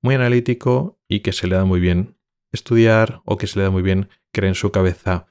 muy 0.00 0.14
analítico 0.14 0.98
y 1.06 1.20
que 1.20 1.32
se 1.32 1.46
le 1.46 1.56
da 1.56 1.64
muy 1.64 1.80
bien 1.80 2.16
estudiar 2.52 3.22
o 3.24 3.36
que 3.36 3.46
se 3.46 3.58
le 3.58 3.64
da 3.64 3.70
muy 3.70 3.82
bien 3.82 4.08
crear 4.30 4.48
en 4.48 4.54
su 4.54 4.70
cabeza 4.70 5.26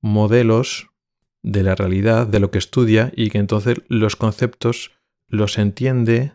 modelos 0.00 0.90
de 1.42 1.62
la 1.62 1.74
realidad, 1.74 2.26
de 2.26 2.40
lo 2.40 2.50
que 2.50 2.58
estudia 2.58 3.12
y 3.16 3.30
que 3.30 3.38
entonces 3.38 3.82
los 3.88 4.16
conceptos 4.16 4.92
los 5.28 5.58
entiende 5.58 6.32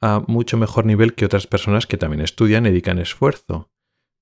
a 0.00 0.22
mucho 0.26 0.56
mejor 0.56 0.86
nivel 0.86 1.14
que 1.14 1.24
otras 1.24 1.46
personas 1.46 1.86
que 1.86 1.96
también 1.96 2.22
estudian 2.22 2.66
y 2.66 2.70
dedican 2.70 2.98
esfuerzo. 2.98 3.70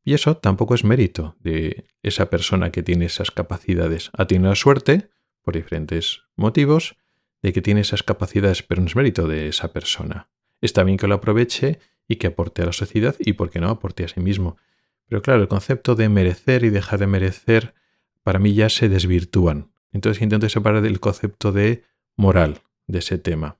Y 0.04 0.14
eso 0.14 0.36
tampoco 0.36 0.74
es 0.74 0.84
mérito 0.84 1.36
de 1.40 1.84
esa 2.02 2.30
persona 2.30 2.70
que 2.70 2.82
tiene 2.82 3.06
esas 3.06 3.30
capacidades. 3.30 4.10
Ha 4.14 4.26
tenido 4.26 4.48
la 4.48 4.56
suerte, 4.56 5.10
por 5.42 5.54
diferentes 5.54 6.22
motivos, 6.36 6.96
de 7.42 7.52
que 7.52 7.62
tiene 7.62 7.82
esas 7.82 8.02
capacidades, 8.02 8.62
pero 8.62 8.80
no 8.80 8.88
es 8.88 8.96
mérito 8.96 9.28
de 9.28 9.48
esa 9.48 9.72
persona. 9.72 10.28
Está 10.60 10.82
bien 10.82 10.96
que 10.98 11.06
lo 11.06 11.16
aproveche 11.16 11.78
y 12.08 12.16
que 12.16 12.28
aporte 12.28 12.62
a 12.62 12.66
la 12.66 12.72
sociedad 12.72 13.14
y, 13.18 13.34
por 13.34 13.50
qué 13.50 13.60
no, 13.60 13.68
aporte 13.68 14.04
a 14.04 14.08
sí 14.08 14.20
mismo. 14.20 14.56
Pero 15.08 15.22
claro, 15.22 15.42
el 15.42 15.48
concepto 15.48 15.94
de 15.94 16.08
merecer 16.08 16.64
y 16.64 16.70
dejar 16.70 16.98
de 16.98 17.06
merecer 17.06 17.74
para 18.22 18.38
mí 18.38 18.54
ya 18.54 18.68
se 18.68 18.88
desvirtúan. 18.88 19.72
Entonces 19.92 20.22
intento 20.22 20.48
separar 20.48 20.84
el 20.84 21.00
concepto 21.00 21.50
de 21.50 21.84
moral 22.16 22.60
de 22.86 22.98
ese 22.98 23.18
tema. 23.18 23.58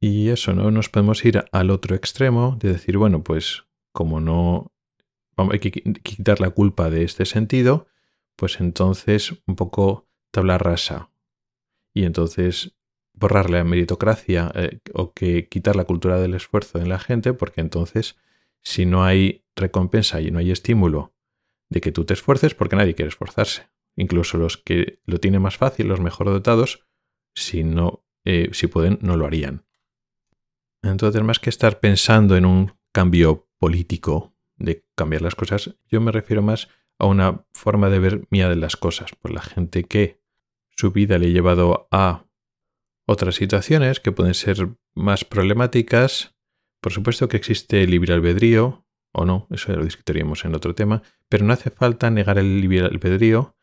Y 0.00 0.28
eso, 0.28 0.54
¿no? 0.54 0.70
Nos 0.70 0.88
podemos 0.88 1.24
ir 1.24 1.44
al 1.50 1.70
otro 1.70 1.96
extremo 1.96 2.56
de 2.60 2.72
decir, 2.72 2.96
bueno, 2.96 3.24
pues 3.24 3.64
como 3.92 4.20
no 4.20 4.72
hay 5.36 5.58
que 5.58 5.70
quitar 5.70 6.40
la 6.40 6.50
culpa 6.50 6.90
de 6.90 7.02
este 7.02 7.24
sentido, 7.24 7.88
pues 8.36 8.60
entonces 8.60 9.34
un 9.46 9.56
poco 9.56 10.08
tabla 10.30 10.58
rasa, 10.58 11.10
y 11.94 12.04
entonces 12.04 12.76
borrar 13.12 13.50
la 13.50 13.64
meritocracia 13.64 14.52
eh, 14.54 14.78
o 14.94 15.12
que 15.12 15.48
quitar 15.48 15.74
la 15.74 15.84
cultura 15.84 16.20
del 16.20 16.34
esfuerzo 16.34 16.78
en 16.78 16.88
la 16.88 17.00
gente, 17.00 17.32
porque 17.32 17.60
entonces 17.60 18.16
si 18.62 18.86
no 18.86 19.04
hay 19.04 19.44
recompensa 19.56 20.20
y 20.20 20.30
no 20.30 20.38
hay 20.38 20.50
estímulo 20.50 21.14
de 21.68 21.80
que 21.80 21.92
tú 21.92 22.04
te 22.04 22.14
esfuerces, 22.14 22.54
porque 22.54 22.76
nadie 22.76 22.94
quiere 22.94 23.08
esforzarse. 23.08 23.68
Incluso 23.96 24.38
los 24.38 24.56
que 24.56 25.00
lo 25.04 25.18
tienen 25.18 25.42
más 25.42 25.56
fácil, 25.56 25.88
los 25.88 26.00
mejor 26.00 26.28
dotados, 26.28 26.86
si 27.34 27.64
no, 27.64 28.04
eh, 28.24 28.50
si 28.52 28.66
pueden, 28.66 28.98
no 29.02 29.16
lo 29.16 29.26
harían. 29.26 29.66
Entonces, 30.82 31.22
más 31.22 31.38
que 31.38 31.50
estar 31.50 31.80
pensando 31.80 32.36
en 32.36 32.46
un 32.46 32.72
cambio 32.92 33.48
político 33.58 34.34
de 34.56 34.86
cambiar 34.94 35.22
las 35.22 35.34
cosas, 35.34 35.76
yo 35.86 36.00
me 36.00 36.12
refiero 36.12 36.42
más 36.42 36.68
a 36.98 37.06
una 37.06 37.44
forma 37.52 37.90
de 37.90 37.98
ver 37.98 38.26
mía 38.30 38.48
de 38.48 38.56
las 38.56 38.76
cosas. 38.76 39.12
Por 39.20 39.32
la 39.32 39.42
gente 39.42 39.84
que 39.84 40.20
su 40.70 40.92
vida 40.92 41.18
le 41.18 41.26
ha 41.26 41.30
llevado 41.30 41.88
a 41.90 42.26
otras 43.06 43.36
situaciones 43.36 44.00
que 44.00 44.12
pueden 44.12 44.34
ser 44.34 44.68
más 44.94 45.24
problemáticas. 45.24 46.36
Por 46.80 46.92
supuesto 46.92 47.28
que 47.28 47.36
existe 47.36 47.82
el 47.82 47.90
libre 47.90 48.14
albedrío, 48.14 48.86
o 49.12 49.24
no, 49.24 49.46
eso 49.50 49.72
ya 49.72 49.78
lo 49.78 49.84
discutiríamos 49.84 50.44
en 50.44 50.54
otro 50.54 50.74
tema, 50.74 51.02
pero 51.28 51.44
no 51.44 51.52
hace 51.52 51.70
falta 51.70 52.10
negar 52.10 52.38
el 52.38 52.60
libre 52.60 52.80
albedrío 52.80 53.56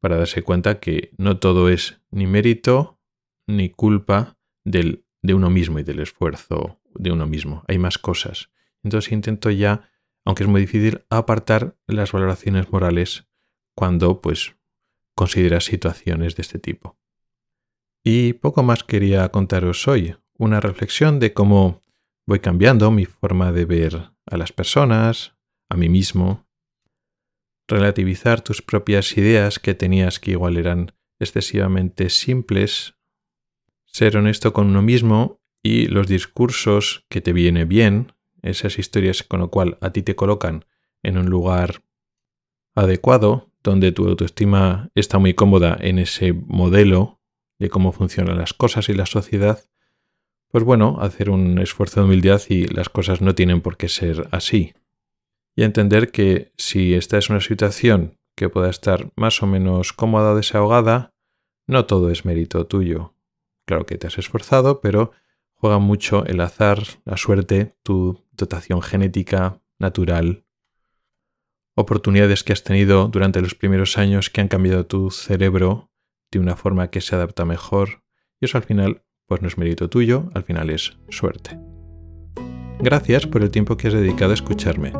para 0.00 0.16
darse 0.16 0.42
cuenta 0.42 0.80
que 0.80 1.12
no 1.18 1.38
todo 1.38 1.68
es 1.68 2.00
ni 2.10 2.26
mérito 2.26 3.00
ni 3.46 3.70
culpa 3.70 4.38
del, 4.64 5.04
de 5.22 5.34
uno 5.34 5.50
mismo 5.50 5.78
y 5.78 5.82
del 5.82 6.00
esfuerzo 6.00 6.80
de 6.94 7.12
uno 7.12 7.26
mismo. 7.26 7.64
Hay 7.68 7.78
más 7.78 7.98
cosas. 7.98 8.50
Entonces 8.82 9.12
intento 9.12 9.50
ya, 9.50 9.90
aunque 10.24 10.44
es 10.44 10.48
muy 10.48 10.60
difícil, 10.60 11.04
apartar 11.10 11.76
las 11.86 12.12
valoraciones 12.12 12.70
morales 12.70 13.26
cuando 13.74 14.20
pues 14.20 14.54
considera 15.14 15.60
situaciones 15.60 16.36
de 16.36 16.42
este 16.42 16.58
tipo. 16.58 16.98
Y 18.02 18.34
poco 18.34 18.62
más 18.62 18.84
quería 18.84 19.28
contaros 19.28 19.86
hoy, 19.86 20.16
una 20.38 20.60
reflexión 20.60 21.18
de 21.18 21.34
cómo 21.34 21.79
voy 22.30 22.38
cambiando 22.38 22.92
mi 22.92 23.06
forma 23.06 23.50
de 23.50 23.64
ver 23.64 24.12
a 24.24 24.36
las 24.36 24.52
personas, 24.52 25.34
a 25.68 25.76
mí 25.76 25.88
mismo, 25.88 26.46
relativizar 27.66 28.40
tus 28.40 28.62
propias 28.62 29.18
ideas 29.18 29.58
que 29.58 29.74
tenías 29.74 30.20
que 30.20 30.30
igual 30.30 30.56
eran 30.56 30.92
excesivamente 31.18 32.08
simples, 32.08 32.94
ser 33.84 34.16
honesto 34.16 34.52
con 34.52 34.68
uno 34.68 34.80
mismo 34.80 35.40
y 35.60 35.88
los 35.88 36.06
discursos 36.06 37.04
que 37.08 37.20
te 37.20 37.32
viene 37.32 37.64
bien, 37.64 38.12
esas 38.42 38.78
historias 38.78 39.24
con 39.24 39.40
lo 39.40 39.50
cual 39.50 39.76
a 39.80 39.90
ti 39.90 40.04
te 40.04 40.14
colocan 40.14 40.66
en 41.02 41.18
un 41.18 41.26
lugar 41.26 41.82
adecuado, 42.76 43.50
donde 43.64 43.90
tu 43.90 44.06
autoestima 44.06 44.92
está 44.94 45.18
muy 45.18 45.34
cómoda 45.34 45.76
en 45.80 45.98
ese 45.98 46.32
modelo 46.32 47.20
de 47.58 47.70
cómo 47.70 47.90
funcionan 47.90 48.38
las 48.38 48.54
cosas 48.54 48.88
y 48.88 48.94
la 48.94 49.06
sociedad, 49.06 49.64
pues 50.50 50.64
bueno, 50.64 50.98
hacer 51.00 51.30
un 51.30 51.58
esfuerzo 51.58 52.00
de 52.00 52.06
humildad 52.06 52.42
y 52.48 52.66
las 52.66 52.88
cosas 52.88 53.20
no 53.20 53.34
tienen 53.34 53.60
por 53.60 53.76
qué 53.76 53.88
ser 53.88 54.28
así. 54.32 54.74
Y 55.54 55.62
entender 55.62 56.10
que 56.10 56.52
si 56.56 56.94
esta 56.94 57.18
es 57.18 57.30
una 57.30 57.40
situación 57.40 58.18
que 58.36 58.48
pueda 58.48 58.70
estar 58.70 59.10
más 59.16 59.42
o 59.42 59.46
menos 59.46 59.92
cómoda 59.92 60.32
o 60.32 60.36
desahogada, 60.36 61.14
no 61.66 61.86
todo 61.86 62.10
es 62.10 62.24
mérito 62.24 62.66
tuyo. 62.66 63.14
Claro 63.66 63.86
que 63.86 63.98
te 63.98 64.08
has 64.08 64.18
esforzado, 64.18 64.80
pero 64.80 65.12
juega 65.54 65.78
mucho 65.78 66.24
el 66.26 66.40
azar, 66.40 66.82
la 67.04 67.16
suerte, 67.16 67.76
tu 67.82 68.24
dotación 68.32 68.82
genética, 68.82 69.60
natural, 69.78 70.44
oportunidades 71.74 72.44
que 72.44 72.52
has 72.52 72.64
tenido 72.64 73.08
durante 73.08 73.40
los 73.40 73.54
primeros 73.54 73.98
años 73.98 74.30
que 74.30 74.40
han 74.40 74.48
cambiado 74.48 74.86
tu 74.86 75.10
cerebro 75.10 75.90
de 76.30 76.38
una 76.38 76.56
forma 76.56 76.90
que 76.90 77.00
se 77.00 77.14
adapta 77.14 77.44
mejor. 77.44 78.02
Y 78.40 78.46
eso 78.46 78.58
al 78.58 78.64
final, 78.64 79.04
pues 79.30 79.42
no 79.42 79.46
es 79.46 79.58
mérito 79.58 79.88
tuyo, 79.88 80.28
al 80.34 80.42
final 80.42 80.70
es 80.70 80.96
suerte. 81.08 81.56
Gracias 82.80 83.28
por 83.28 83.42
el 83.42 83.52
tiempo 83.52 83.76
que 83.76 83.86
has 83.86 83.94
dedicado 83.94 84.32
a 84.32 84.34
escucharme. 84.34 84.92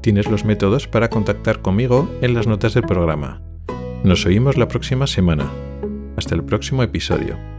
Tienes 0.00 0.30
los 0.30 0.46
métodos 0.46 0.88
para 0.88 1.10
contactar 1.10 1.60
conmigo 1.60 2.10
en 2.22 2.32
las 2.32 2.46
notas 2.46 2.72
del 2.72 2.84
programa. 2.84 3.42
Nos 4.02 4.24
oímos 4.24 4.56
la 4.56 4.66
próxima 4.66 5.06
semana. 5.06 5.52
Hasta 6.16 6.34
el 6.34 6.42
próximo 6.42 6.82
episodio. 6.82 7.55